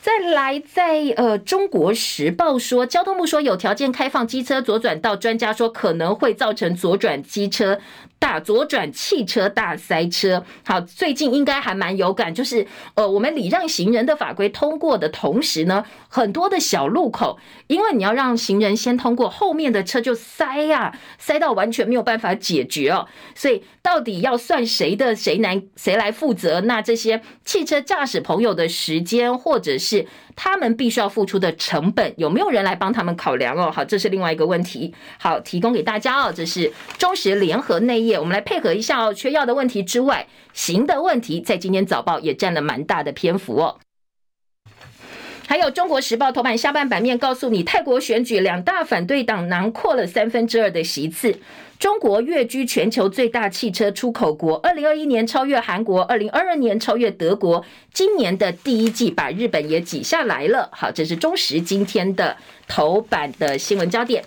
[0.02, 7.80] 再来在，呃《中国时报》说，交通部说有条件开放机车左转道，专家说可能会造成左转机车
[8.26, 10.44] 大左转汽车大塞车。
[10.66, 12.66] 好，最近应该还蛮有感，就是
[12.96, 23.08] 呃，我们礼让行人的法规通过的同时呢，很多的小路口，因为你要让行人先通过，后面的车就塞呀、啊，塞到完全没有办法解决哦。
[23.36, 26.62] 所以到底要算谁的谁来谁来负责？
[26.62, 33.72] 那这些汽车驾驶朋友的时间，或者是他们必须要付出的成本，有没有人来帮他们考量哦？
[33.72, 34.94] 好，这是另外一个问题。
[35.18, 39.14] 好，提供给大家哦，这是中时联合内页，我们来配合一下哦。
[39.14, 43.80] 缺药的问题之外，行的问题在今天早报也占了蛮大的篇幅哦。
[45.48, 51.40] 还有《中国时报》头版下半版面告诉你，泰国选举两大反对党囊括了三分之二的席次。
[51.78, 57.64] 中国跃居全球最大汽车出口国，二零二一年超越韩国，二零二二年超越德国，
[57.94, 60.70] 今年的第一季把日本也挤下来了。
[60.72, 64.24] 好，这是中时今天的头版的新闻焦点。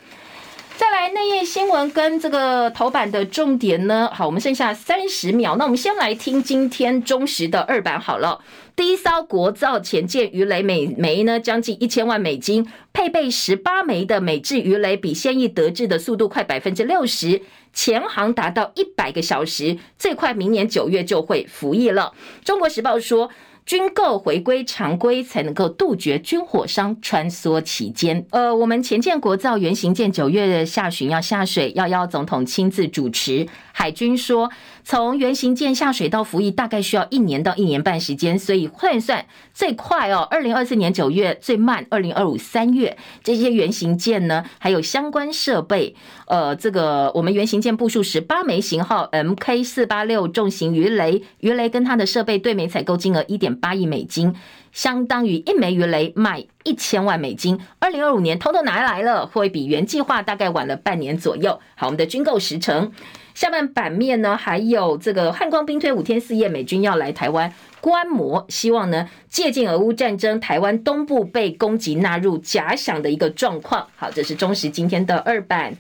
[0.76, 4.09] 再来内页新闻跟这个头版的重点呢？
[4.14, 8.40] 好，我们剩下三十秒，那我们先来听今天中时的二版好了。
[8.79, 22.12] 第一艘国造潜舰鱼雷每枚呢将近一千万美金，配备十八枚的美制鱼雷，比现役德制的速度快百分之六十，潜航达到一百个小时，最快明年九月就会服役了。
[22.45, 23.29] 中国时报说。
[23.66, 28.24] 军购回归常规，才能够杜绝军火商穿梭其间。
[28.31, 33.47] 呃，我们潜舰国造原型舰九月下旬要下水，要邀总统亲自主持。
[33.79, 34.51] 海军说，
[34.83, 39.24] 从原型舰下水到服役大概需要一年到一年半时间，所以换算
[39.55, 42.99] 最快哦，二零二四年九月，最慢二零二五三月。
[43.22, 45.95] 这些原型舰呢，还有相关设备。
[46.26, 54.35] 呃，这个我们原型舰部署十八枚型号 Mk 四八六重型鱼雷，鱼雷跟它的设备对美采购金额一点八亿美金，
[54.72, 57.61] 相当于一枚鱼雷卖一千万美金。
[57.79, 61.61] 二零二五年偷偷拿来了，会比原计划大概晚了半年左右。
[61.76, 62.91] 好，我们的军购时程。
[63.39, 73.86] 下半版面呢，还有这个汉光兵推五天四夜，美军要来台湾观摩，希望呢借鉴俄乌战争，台湾东部被攻击纳入假想的一个状况。
[73.95, 75.72] 好，这是中时今天的二版，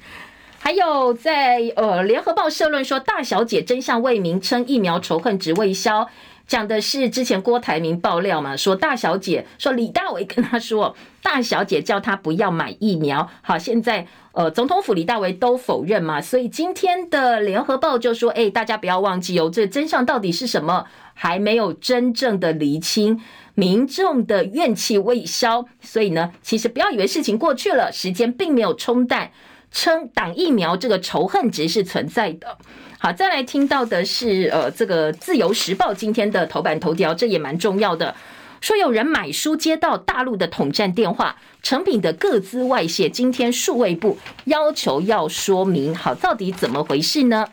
[0.60, 6.08] 还有在呃联合报社论说，大小姐真相未明，称疫苗仇恨值未消。
[6.48, 13.28] 讲的是之前郭台铭爆料嘛，说大小姐说李大为跟他说，大小姐叫他不要买疫苗。
[13.42, 23.20] 好，现在呃总统府李大为都否认嘛，所以今天的联合报就说，哎，大家不要忘记哦，这真相到底是什么，还没有真正的厘清，
[23.54, 29.30] 民众的怨气未消，所以呢，其实不要以为事情过去了，时间并没有冲淡，
[29.70, 32.58] 称打疫苗这个仇恨值是存在的。
[32.98, 38.14] 好，再来听到的是，呃，这个《自由时报》今天的头版头条，这也蛮重要的。
[38.60, 45.94] 说有人买书接到大陆的统战电话，成品的各资外泄，今天数位部要求要说明。
[45.94, 47.46] 好，到底怎么回事呢？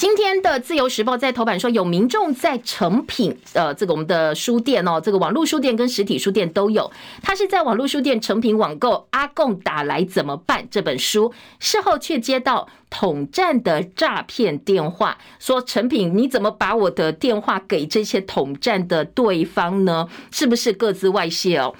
[0.00, 6.90] 今天的自由时报在头版说，有民众在诚品，呃，这个我们的书店哦，这个网络书店跟实体书店都有。
[7.20, 20.08] 他是在网络书店诚品网购《阿共打来怎么办》这本书，事后却接到统战的诈骗电话，说诚品你怎么把我的电话给这些统战的对方呢？
[20.30, 21.74] 是不是各自外泄哦？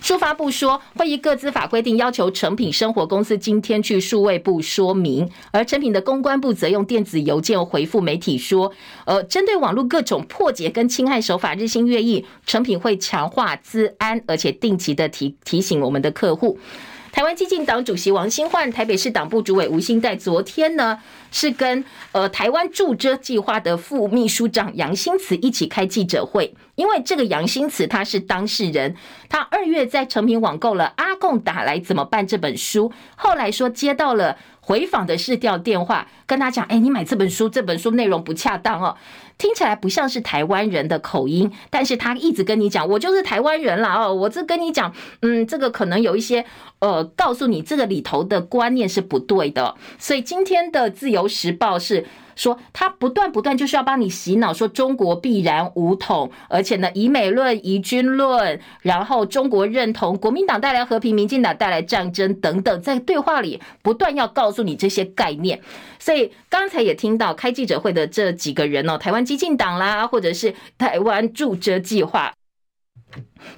[0.00, 8.72] 书发部说，会依各资法规定要求成品生活公司今天去数位部说明，而成品的公关部则用电子邮件回复媒体说，
[9.04, 16.58] 呃，针对网络各种破解跟侵害手法日新月异，成品会强化资安，而且定期的提提醒我们的客户。
[17.12, 20.98] 台湾激进党主席王新焕、台北市党部主委吴欣岱昨天呢，
[21.32, 28.94] 是跟呃台湾驻遮计划的副秘书长杨新慈一起开记者会，因为这个杨新慈他是当事人，
[29.28, 38.96] 他二月在成品网购了《阿贡打来怎么办》这本书，后来说接到了回访的市调电话，跟他讲，哎，你买这本书，这本书内容不恰当哦。
[39.38, 46.44] 听起来不像是台湾人的口音，但是他一直跟你讲，我就是台湾人啦哦，我这跟你讲，嗯，这个可能有一些，
[46.80, 52.06] 呃，告诉你这个里头的观念是不对的，所以今天的自由时报是。
[52.40, 65.60] 说他不断不断就是要帮你洗脑，说中国必然武统，而且呢，以美论、以军论，然后中国认同国民党带来和平，民进党带来战争等等，在对话里不断要告诉你这些概念。
[65.98, 72.32] 所以刚才也听到开记者会的这几个人哦，台湾激进党啦，或者是台湾驻遮计划。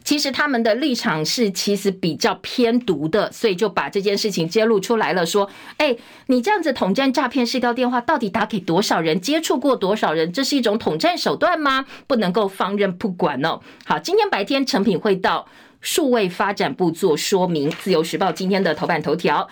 [0.05, 5.27] 其实他们的立场是其实比较偏独的，所以就把这件事情揭露出来了。
[5.27, 5.97] 说，哎，
[6.27, 9.21] 你这样子统战诈骗市调电话，到底打给多少人？
[9.21, 10.33] 接触过多少人？
[10.33, 11.87] 这是一种统战手段吗？
[12.07, 13.61] 不能够放任不管哦。
[13.85, 15.47] 好，今天白天成品会到
[15.81, 17.71] 数位发展部做说明。
[17.71, 19.49] 自由时报今天的头版头条。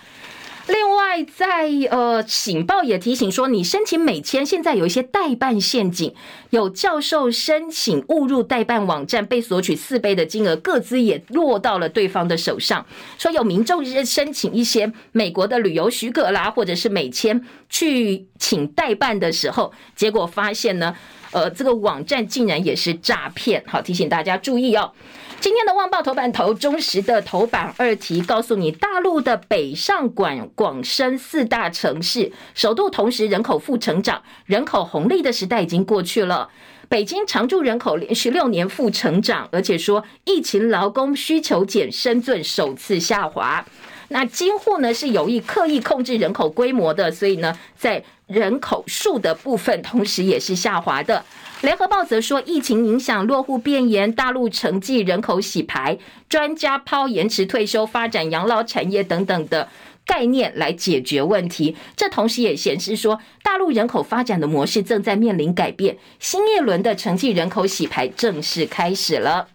[0.67, 6.13] 另外在，呃，醒报也提醒说，你申请美签，现在有一些代办陷阱，
[6.51, 12.85] 有教授申请误入代办网站，被索取四倍的金额，各资也落到了对方的手上。
[13.17, 20.95] 说有民众申请一些美国的旅游许可啦，或者是美签去请代办的时候，结果发现呢，
[21.31, 23.63] 呃，这个网站竟然也是诈骗。
[23.67, 24.91] 好，提醒大家注意哦。
[25.39, 36.49] 今天的《旺报》头版头，中时的头版二题告诉你，大陆的北上广广深四大城市首度同时人口负成长，人口红利的时代已经过去了。
[36.87, 43.65] 北京常住人口连续六年负成长，而且说疫情劳工需求减，深圳首次下滑。
[44.11, 51.23] 那京沪呢是有意刻意控制人口规模的，所以呢，在人口数的部分同时也是下滑的。
[51.61, 55.97] 联合报则说，疫情影响落户变严，大陆承继人口洗牌，
[56.27, 59.69] 专家抛延迟退休、发展养老产业等等的
[60.05, 61.77] 概念来解决问题。
[61.95, 69.47] 这同时也显示说，大陆人口发展的模式正在面临改变，新一轮的承继人口洗牌正式开始了。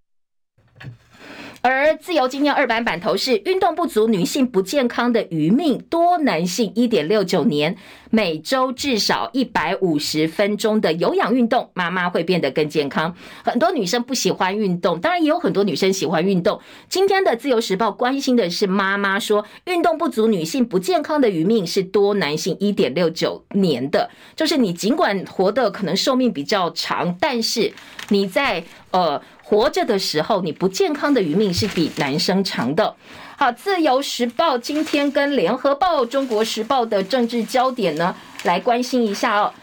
[1.68, 7.76] 而自由今天二版版头是运动不足女性不健康的余命多，男性一点六九年，
[8.08, 13.12] 每周至少一百五十分钟的有氧运动，妈妈会变得更健康。
[13.42, 16.60] 很多女生不喜欢运动，当然也有很多女生喜欢运动。
[16.88, 27.72] 今天的自由时报关心的是妈妈说，运动不足女性不健康的余命是多男性一点六九年的，就是你尽管活得可能寿命比较长，但是
[28.10, 28.62] 你在
[28.92, 29.20] 呃。
[29.48, 32.96] 活着的时候，你不健康的余命是比男生长的。
[33.36, 39.54] 好，自由时报今天跟联合报、中国时报的政治焦点呢，来关心一下哦。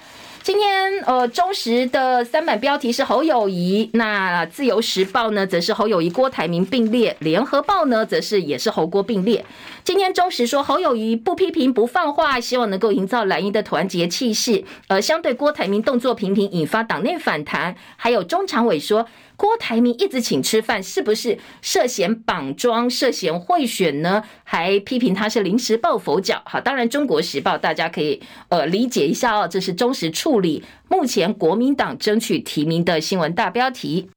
[0.42, 9.46] 今天呃，中时的三版标题是侯友谊，那自由时报呢，则是侯友谊、郭台铭并列，联合报呢，则是也是侯郭并列。
[9.84, 19.06] 今天中时说侯友谊不批评不放话，希望能够营造蓝营的团结气势，而相对郭台铭动作频频引发党内反弹，还有中常委说。
[19.36, 24.24] 郭台铭一直请吃饭，是不是涉嫌绑桩、涉嫌贿选呢？
[24.44, 26.42] 还批评他是临时抱佛脚。
[26.46, 34.10] 好，当然《中国时报》大家可以呃理解一下哦，这是忠实处理目前国民党争取提名的新闻大标题。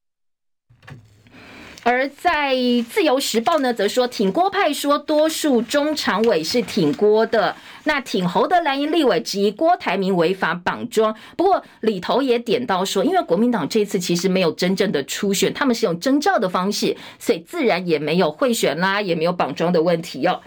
[1.83, 2.57] 而在
[2.91, 7.55] 自由时报呢，则说挺郭派说多数中常委是挺郭的，
[7.87, 11.17] 那挺侯的蓝营立委质疑郭台铭违法绑桩。
[11.37, 20.41] 不过里头也点到说，因为国民党这次其实没有真正的初选，他们是用征召的方式，所以自然也没有贿选啦，也没有绑桩的问题哦。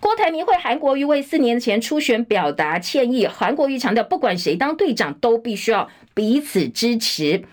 [0.00, 7.44] 郭台铭会韩国瑜为四年前初选表达歉意，韩国瑜强调，不管谁当队长，都必须要彼此支持。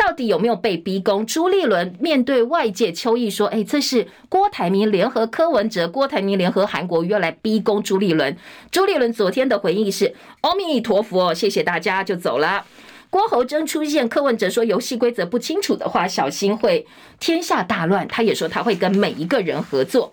[0.00, 1.26] 到底有没有被逼宫？
[1.26, 8.34] 朱立伦面对外界邱毅说：“哎，这是郭台铭联合柯文哲，郭台铭联合韩国瑜来逼宫朱立伦。”
[8.72, 12.64] 朱立伦昨天的回应是：“阿弥陀佛，谢谢大家，就走了。”
[13.10, 16.86] 郭侯真出现，柯文哲说游戏规则不清楚的话，小心会
[17.18, 18.08] 天下大乱。
[18.08, 20.12] 他也说他会跟每一个人合作。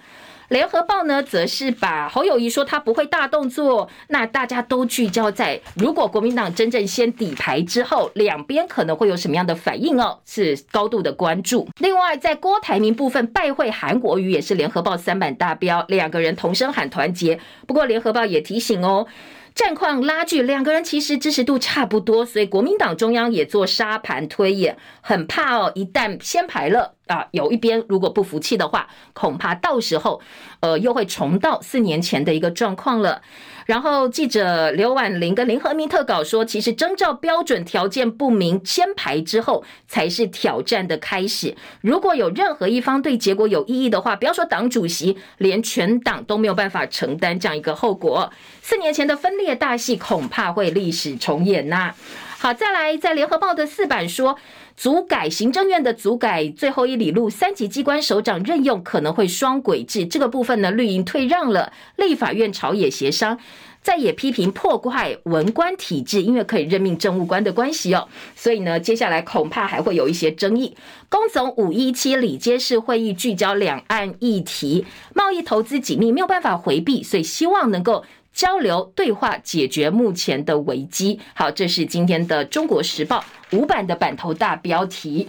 [0.50, 11.68] 联合报呢，则是把侯友宜说他不会大动作，那大家都聚焦在如果国民党真正先底牌之后，两边可能会有什么样的反应哦，是高度的关注。
[11.80, 17.40] 另外，在郭台铭部分拜会韩国瑜，也是联合报三版大标，两个人同声喊团结。
[17.66, 19.06] 不过联合报也提醒哦。
[19.54, 30.22] 战况拉锯，两个人其实支持度差不多，所以国民党中央也做沙盘推演，很怕哦，一旦先排了啊，有一边如果不服气的话，恐怕到时候
[30.60, 33.22] 呃又会重到四年前的一个状况了。
[33.66, 41.54] 然后记者刘婉玲跟林和明特稿说，其实征召标准条件不明，先排之后才是挑战的开始。
[41.82, 48.32] 如果有任何一方对结果有异议的话，不要说党主席，连全党都没有办法承担这样一个后果。
[48.62, 51.94] 四年前的分裂大戏恐怕会历史重演呐、
[52.38, 54.38] 好，再来在联合报的四版说。
[54.78, 60.06] 组改行政院的组改最后一里路，三级机关首长任用可能会双轨制。
[60.06, 63.40] 这个部分呢，绿营退让了，立法院朝野协商，
[63.82, 68.08] 再也批评破坏文官体制，因为可以任命政务官的关系哦。
[68.36, 70.78] 所以呢，接下来恐怕还会有一些争议。
[71.10, 78.06] 工总五一七里监事会议聚焦两岸议题，贸易投资紧密，没有办法回避，所以希望能够。
[78.38, 81.20] 交流对话解决目前的危机。
[81.34, 83.26] 好，这是今天的《中国时报》
[83.58, 85.28] 五版的版头大标题。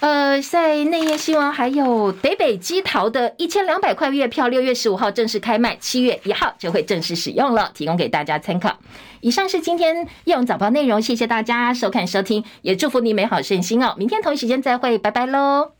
[0.00, 8.78] 呃，在内页新闻还有北北基桃的一千两百块月票，六月十五号正式开卖，七月一号就会正式使用了，提供给大家参考。
[9.20, 13.94] 以上是今天叶荣早报内容，谢谢大家收看收听，也祝福你美好顺心哦。
[13.98, 15.72] 明天同一时间再会，拜拜喽。